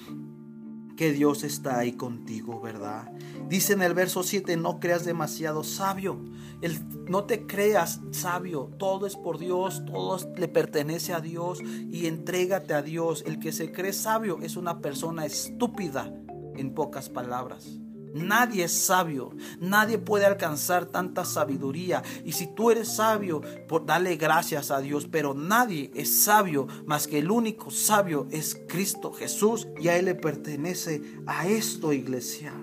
que 0.95 1.11
Dios 1.11 1.43
está 1.43 1.79
ahí 1.79 1.93
contigo, 1.93 2.61
¿verdad? 2.61 3.11
Dice 3.49 3.73
en 3.73 3.81
el 3.81 3.93
verso 3.93 4.23
7, 4.23 4.55
no 4.57 4.79
creas 4.79 5.03
demasiado 5.03 5.63
sabio. 5.63 6.19
El, 6.61 6.79
no 7.09 7.23
te 7.23 7.47
creas 7.47 8.01
sabio, 8.11 8.69
todo 8.77 9.07
es 9.07 9.15
por 9.15 9.39
Dios, 9.39 9.83
todo 9.85 10.19
le 10.37 10.47
pertenece 10.47 11.13
a 11.13 11.19
Dios 11.19 11.59
y 11.61 12.05
entrégate 12.05 12.73
a 12.73 12.83
Dios. 12.83 13.23
El 13.25 13.39
que 13.39 13.51
se 13.51 13.71
cree 13.71 13.93
sabio 13.93 14.39
es 14.41 14.57
una 14.57 14.79
persona 14.79 15.25
estúpida, 15.25 16.13
en 16.55 16.73
pocas 16.73 17.09
palabras. 17.09 17.80
Nadie 18.13 18.65
es 18.65 18.73
sabio, 18.73 19.31
nadie 19.59 19.97
puede 19.97 20.25
alcanzar 20.25 20.85
tanta 20.85 21.23
sabiduría. 21.23 22.03
Y 22.25 22.33
si 22.33 22.47
tú 22.47 22.71
eres 22.71 22.95
sabio, 22.95 23.41
por 23.67 23.85
dale 23.85 24.17
gracias 24.17 24.69
a 24.71 24.81
Dios, 24.81 25.07
pero 25.09 25.33
nadie 25.33 25.91
es 25.95 26.23
sabio 26.23 26.67
más 26.85 27.07
que 27.07 27.19
el 27.19 27.31
único 27.31 27.71
sabio 27.71 28.27
es 28.31 28.59
Cristo 28.67 29.13
Jesús 29.13 29.67
y 29.79 29.87
a 29.87 29.97
Él 29.97 30.05
le 30.05 30.15
pertenece 30.15 31.01
a 31.25 31.47
esto, 31.47 31.93
iglesia. 31.93 32.53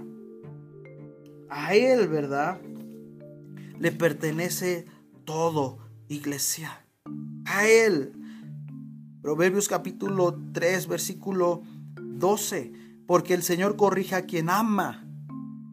A 1.49 1.75
Él, 1.75 2.09
¿verdad? 2.09 2.61
Le 3.79 3.93
pertenece 3.93 4.85
todo, 5.25 5.79
iglesia. 6.09 6.85
A 7.47 7.67
Él. 7.67 8.13
Proverbios 9.23 9.69
capítulo 9.69 10.39
3, 10.53 10.89
versículo 10.89 11.63
12. 11.97 12.73
Porque 13.07 13.33
el 13.33 13.43
Señor 13.43 13.77
corrige 13.77 14.15
a 14.15 14.27
quien 14.27 14.51
ama 14.51 15.08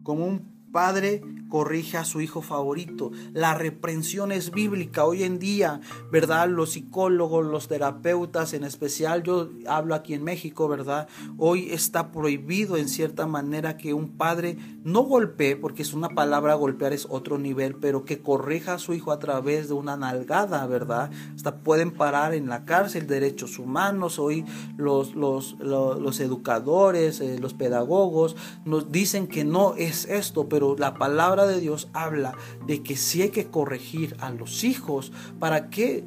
como 0.06 0.24
un 0.24 0.70
padre 0.70 1.20
corrige 1.48 1.96
a 1.96 2.04
su 2.04 2.20
hijo 2.20 2.42
favorito. 2.42 3.10
La 3.32 3.54
reprensión 3.54 4.32
es 4.32 4.50
bíblica. 4.50 5.04
Hoy 5.04 5.22
en 5.22 5.38
día, 5.38 5.80
¿verdad? 6.10 6.48
Los 6.48 6.72
psicólogos, 6.72 7.44
los 7.44 7.68
terapeutas, 7.68 8.52
en 8.52 8.64
especial 8.64 9.22
yo 9.22 9.50
hablo 9.66 9.94
aquí 9.94 10.14
en 10.14 10.24
México, 10.24 10.68
¿verdad? 10.68 11.08
Hoy 11.38 11.68
está 11.70 12.12
prohibido 12.12 12.76
en 12.76 12.88
cierta 12.88 13.26
manera 13.26 13.76
que 13.76 13.94
un 13.94 14.16
padre 14.16 14.58
no 14.84 15.02
golpee, 15.02 15.56
porque 15.56 15.82
es 15.82 15.92
una 15.92 16.10
palabra 16.10 16.54
golpear 16.54 16.92
es 16.92 17.06
otro 17.10 17.38
nivel, 17.38 17.74
pero 17.76 18.04
que 18.04 18.20
corrija 18.20 18.74
a 18.74 18.78
su 18.78 18.94
hijo 18.94 19.12
a 19.12 19.18
través 19.18 19.68
de 19.68 19.74
una 19.74 19.96
nalgada, 19.96 20.66
¿verdad? 20.66 21.10
Hasta 21.34 21.56
pueden 21.56 21.90
parar 21.90 22.34
en 22.34 22.48
la 22.48 22.64
cárcel 22.64 23.06
derechos 23.06 23.58
humanos. 23.58 24.18
Hoy 24.18 24.44
los, 24.76 25.14
los, 25.14 25.56
los, 25.60 26.20
educadores, 26.20 27.20
eh, 27.20 27.38
los 27.38 27.54
pedagogos 27.54 28.36
nos 28.64 28.92
dicen 28.92 29.26
que 29.26 29.44
no 29.44 29.74
es 29.76 30.06
esto, 30.06 30.48
pero 30.48 30.76
la 30.78 30.94
palabra 30.94 31.35
de 31.44 31.60
Dios 31.60 31.90
habla 31.92 32.34
de 32.66 32.82
que 32.82 32.96
si 32.96 33.22
hay 33.22 33.30
que 33.30 33.48
corregir 33.48 34.16
a 34.20 34.30
los 34.30 34.64
hijos 34.64 35.12
para 35.40 35.68
que 35.68 36.04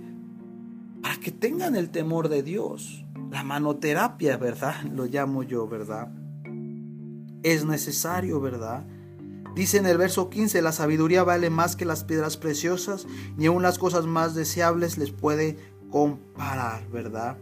para 1.02 1.18
que 1.18 1.32
tengan 1.32 1.76
el 1.76 1.90
temor 1.90 2.30
de 2.30 2.44
Dios. 2.44 3.06
La 3.32 3.44
manoterapia, 3.44 4.38
¿verdad? 4.38 4.84
Lo 4.94 5.06
llamo 5.06 5.44
yo, 5.44 5.68
¿verdad? 5.68 6.12
Es 7.44 7.66
necesario, 7.66 8.42
¿verdad? 8.42 8.86
Dice 9.56 9.78
en 9.78 9.86
el 9.86 9.98
verso 9.98 10.30
15, 10.30 10.62
la 10.62 10.72
sabiduría 10.72 11.24
vale 11.24 11.50
más 11.50 11.76
que 11.76 11.86
las 11.86 12.04
piedras 12.04 12.38
preciosas, 12.38 13.08
ni 13.38 13.48
aun 13.48 13.62
las 13.62 13.80
cosas 13.80 14.06
más 14.06 14.36
deseables 14.36 14.98
les 14.98 15.12
puede 15.12 15.58
comparar, 15.90 16.88
¿verdad? 16.90 17.38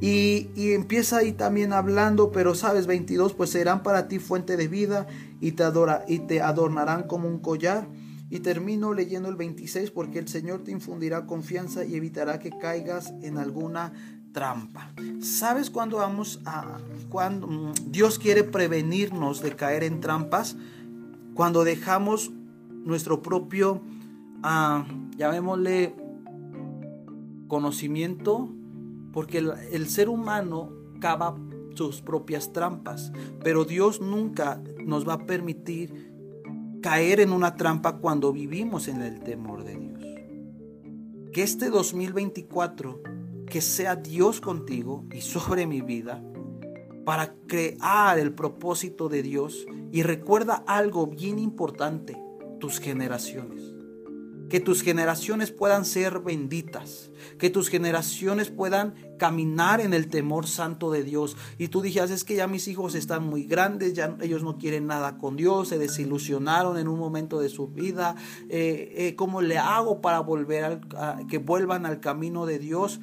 Y, 0.00 0.48
empieza 0.72 1.18
ahí 1.18 1.32
también 1.32 1.74
hablando, 1.74 2.32
pero 2.32 2.54
sabes, 2.54 2.86
22, 2.86 3.34
pues 3.34 3.50
serán 3.50 3.82
para 3.82 4.08
ti 4.08 4.18
fuente 4.18 4.56
de 4.56 4.66
vida 4.66 5.06
y 5.40 5.52
te, 5.52 5.62
adora, 5.62 6.04
y 6.06 6.20
te 6.20 6.40
adornarán 6.42 7.04
como 7.04 7.28
un 7.28 7.38
collar 7.38 7.88
Y 8.30 8.40
termino 8.40 8.94
leyendo 8.94 9.28
el 9.28 9.36
26 9.36 9.90
porque 9.90 10.18
el 10.18 10.28
Señor 10.28 10.62
te 10.62 10.70
infundirá 10.70 11.26
confianza 11.26 11.84
y 11.84 11.96
evitará 11.96 12.38
que 12.38 12.50
caigas 12.50 13.12
en 13.22 13.38
alguna 13.38 13.92
trampa. 14.32 14.92
¿Sabes 15.20 15.70
cuándo 15.70 15.96
vamos 15.96 16.40
a 16.44 16.78
cuando 17.08 17.48
mm, 17.48 17.72
Dios 17.90 18.18
quiere 18.18 18.44
prevenirnos 18.44 19.42
de 19.42 19.56
caer 19.56 19.82
en 19.82 20.00
trampas? 20.00 20.56
Cuando 21.34 21.64
dejamos 21.64 22.30
nuestro 22.84 23.22
propio 23.22 23.82
ah, 24.42 24.86
llamémosle 25.16 25.94
conocimiento, 27.48 28.48
porque 29.12 29.38
el, 29.38 29.88
ser 29.88 30.08
humano 30.08 30.70
cava 31.00 31.36
sus 31.74 32.02
propias 32.02 32.52
trampas, 32.52 33.12
pero 33.42 33.64
Dios 33.64 34.00
nunca 34.00 34.62
nos 34.84 35.08
va 35.08 35.14
a 35.14 35.26
permitir 35.26 36.12
caer 36.82 37.20
en 37.20 37.32
una 37.32 37.56
trampa 37.56 37.98
cuando 37.98 38.32
vivimos 38.32 38.88
en 38.88 39.02
el 39.02 39.20
temor 39.20 39.64
de 39.64 39.76
Dios. 39.76 40.04
Que 41.32 41.42
este 41.42 41.70
2024, 41.70 43.02
que 43.46 43.60
sea 43.60 43.96
Dios 43.96 44.40
contigo 44.40 45.04
y 45.12 45.20
sobre 45.20 45.66
mi 45.66 45.80
vida, 45.80 46.22
para 47.04 47.34
crear 47.46 48.18
el 48.18 48.34
propósito 48.34 49.08
de 49.08 49.22
Dios 49.22 49.66
y 49.92 50.02
recuerda 50.02 50.64
algo 50.66 51.06
bien 51.06 51.38
importante, 51.38 52.16
tus 52.58 52.78
generaciones 52.78 53.79
que 54.50 54.60
tus 54.60 54.82
generaciones 54.82 55.52
puedan 55.52 55.84
ser 55.84 56.18
benditas, 56.18 57.10
que 57.38 57.50
tus 57.50 57.68
generaciones 57.68 58.50
puedan 58.50 58.94
caminar 59.16 59.80
en 59.80 59.94
el 59.94 60.08
temor 60.08 60.48
santo 60.48 60.90
de 60.90 61.04
Dios. 61.04 61.36
Y 61.56 61.68
tú 61.68 61.80
dijeras, 61.80 62.10
es 62.10 62.24
que 62.24 62.34
ya 62.34 62.48
mis 62.48 62.66
hijos 62.66 62.96
están 62.96 63.24
muy 63.24 63.44
grandes, 63.44 63.94
ya 63.94 64.16
ellos 64.20 64.42
no 64.42 64.58
quieren 64.58 64.88
nada 64.88 65.18
con 65.18 65.36
Dios, 65.36 65.68
se 65.68 65.78
desilusionaron 65.78 66.78
en 66.78 66.88
un 66.88 66.98
momento 66.98 67.38
de 67.38 67.48
su 67.48 67.68
vida. 67.68 68.16
Eh, 68.48 68.92
eh, 68.96 69.14
¿Cómo 69.14 69.40
le 69.40 69.56
hago 69.56 70.00
para 70.00 70.18
volver 70.18 70.80
a, 70.96 71.20
que 71.28 71.38
vuelvan 71.38 71.86
al 71.86 72.00
camino 72.00 72.44
de 72.44 72.58
Dios? 72.58 73.00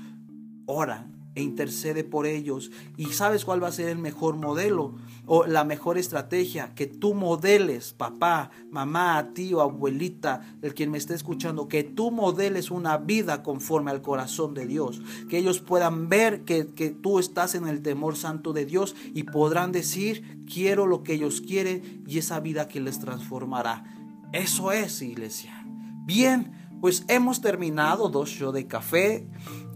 Ora, 0.65 1.07
e 1.37 1.41
intercede 1.43 2.03
por 2.03 2.25
ellos. 2.25 2.71
¿Y 2.97 3.05
sabes 3.13 3.45
cuál 3.45 3.63
va 3.63 3.67
a 3.67 3.71
ser 3.71 3.89
el 3.89 3.99
mejor 3.99 4.35
modelo 4.37 4.95
o 5.27 5.45
la 5.45 5.63
mejor 5.63 5.99
estrategia? 5.99 6.73
Que 6.73 6.87
tú 6.87 7.13
modeles, 7.13 7.93
papá, 7.93 8.49
mamá, 8.71 9.33
tío, 9.35 9.61
abuelita, 9.61 10.41
el 10.63 10.73
quien 10.73 10.89
me 10.89 10.97
esté 10.97 11.13
escuchando, 11.13 11.67
que 11.67 11.83
tú 11.83 12.09
modeles 12.09 12.71
una 12.71 12.97
vida 12.97 13.43
conforme 13.43 13.91
al 13.91 14.01
corazón 14.01 14.55
de 14.55 14.65
Dios. 14.65 14.99
Que 15.29 15.37
ellos 15.37 15.59
puedan 15.59 16.09
ver 16.09 16.43
que, 16.43 16.73
que 16.73 16.89
tú 16.89 17.19
estás 17.19 17.53
en 17.53 17.67
el 17.67 17.83
temor 17.83 18.15
santo 18.15 18.51
de 18.51 18.65
Dios 18.65 18.95
y 19.13 19.21
podrán 19.21 19.71
decir, 19.71 20.43
quiero 20.51 20.87
lo 20.87 21.03
que 21.03 21.13
ellos 21.13 21.41
quieren 21.41 22.03
y 22.07 22.17
esa 22.17 22.39
vida 22.39 22.67
que 22.67 22.79
les 22.79 22.99
transformará. 22.99 23.83
Eso 24.33 24.71
es, 24.71 25.03
iglesia. 25.03 25.63
Bien, 26.03 26.51
pues 26.81 27.05
hemos 27.09 27.41
terminado 27.41 28.09
dos 28.09 28.29
shows 28.29 28.55
de 28.55 28.65
café. 28.65 29.27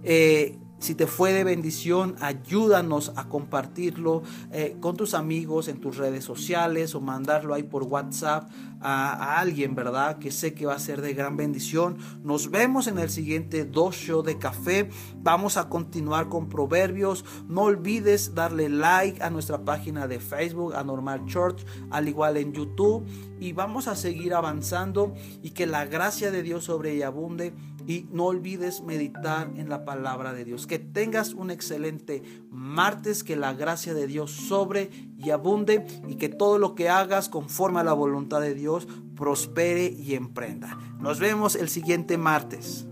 Eh, 0.01 0.57
si 0.81 0.95
te 0.95 1.05
fue 1.05 1.31
de 1.31 1.43
bendición, 1.43 2.15
ayúdanos 2.21 3.13
a 3.15 3.29
compartirlo 3.29 4.23
eh, 4.51 4.75
con 4.79 4.97
tus 4.97 5.13
amigos 5.13 5.67
en 5.67 5.79
tus 5.79 5.97
redes 5.97 6.25
sociales 6.25 6.95
o 6.95 7.01
mandarlo 7.01 7.53
ahí 7.53 7.61
por 7.61 7.83
WhatsApp 7.83 8.49
a, 8.81 9.39
alguien, 9.39 9.75
¿verdad? 9.75 10.17
Que 10.17 10.31
sé 10.31 10.53
que 10.55 10.65
va 10.65 10.73
a 10.73 10.79
ser 10.79 11.01
de 11.01 11.13
gran 11.13 11.37
bendición. 11.37 11.97
Nos 12.23 12.49
vemos 12.49 12.87
en 12.87 12.97
el 12.97 13.11
siguiente 13.11 13.63
dos 13.63 13.95
show 13.95 14.23
de 14.23 14.39
café. 14.39 14.89
Vamos 15.17 15.57
a 15.57 15.69
continuar 15.69 16.29
con 16.29 16.49
proverbios. 16.49 17.23
No 17.47 17.61
olvides 17.61 18.33
darle 18.33 18.69
like 18.69 19.21
a 19.21 19.29
nuestra 19.29 19.63
página 19.63 20.07
de 20.07 20.19
Facebook, 20.19 20.75
a 20.75 20.83
Normal 20.83 21.25
Church, 21.27 21.63
al 21.91 22.07
igual 22.07 22.37
en 22.37 22.53
YouTube. 22.53 23.05
Y 23.39 23.53
vamos 23.53 23.87
a 23.87 23.95
seguir 23.95 24.33
avanzando 24.33 25.13
y 25.43 25.51
que 25.51 25.67
la 25.67 25.85
gracia 25.85 26.31
de 26.31 26.41
Dios 26.41 26.63
sobre 26.63 26.93
ella 26.93 27.07
abunde 27.07 27.53
y 27.87 28.07
no 28.11 28.25
olvides 28.25 28.81
meditar 28.81 29.51
en 29.55 29.69
la 29.69 29.85
palabra 29.85 30.33
de 30.33 30.45
Dios. 30.45 30.67
Que 30.67 30.79
tengas 30.79 31.33
un 31.33 31.51
excelente 31.51 32.23
martes, 32.49 33.23
que 33.23 33.35
la 33.35 33.53
gracia 33.53 33.93
de 33.93 34.07
Dios 34.07 34.31
sobre 34.31 34.89
y 35.17 35.29
abunde 35.31 35.85
y 36.07 36.15
que 36.15 36.29
todo 36.29 36.57
lo 36.57 36.75
que 36.75 36.89
hagas 36.89 37.29
conforme 37.29 37.79
a 37.79 37.83
la 37.83 37.93
voluntad 37.93 38.41
de 38.41 38.53
Dios 38.53 38.87
prospere 39.15 39.85
y 39.85 40.15
emprenda. 40.15 40.77
Nos 40.99 41.19
vemos 41.19 41.55
el 41.55 41.69
siguiente 41.69 42.17
martes. 42.17 42.87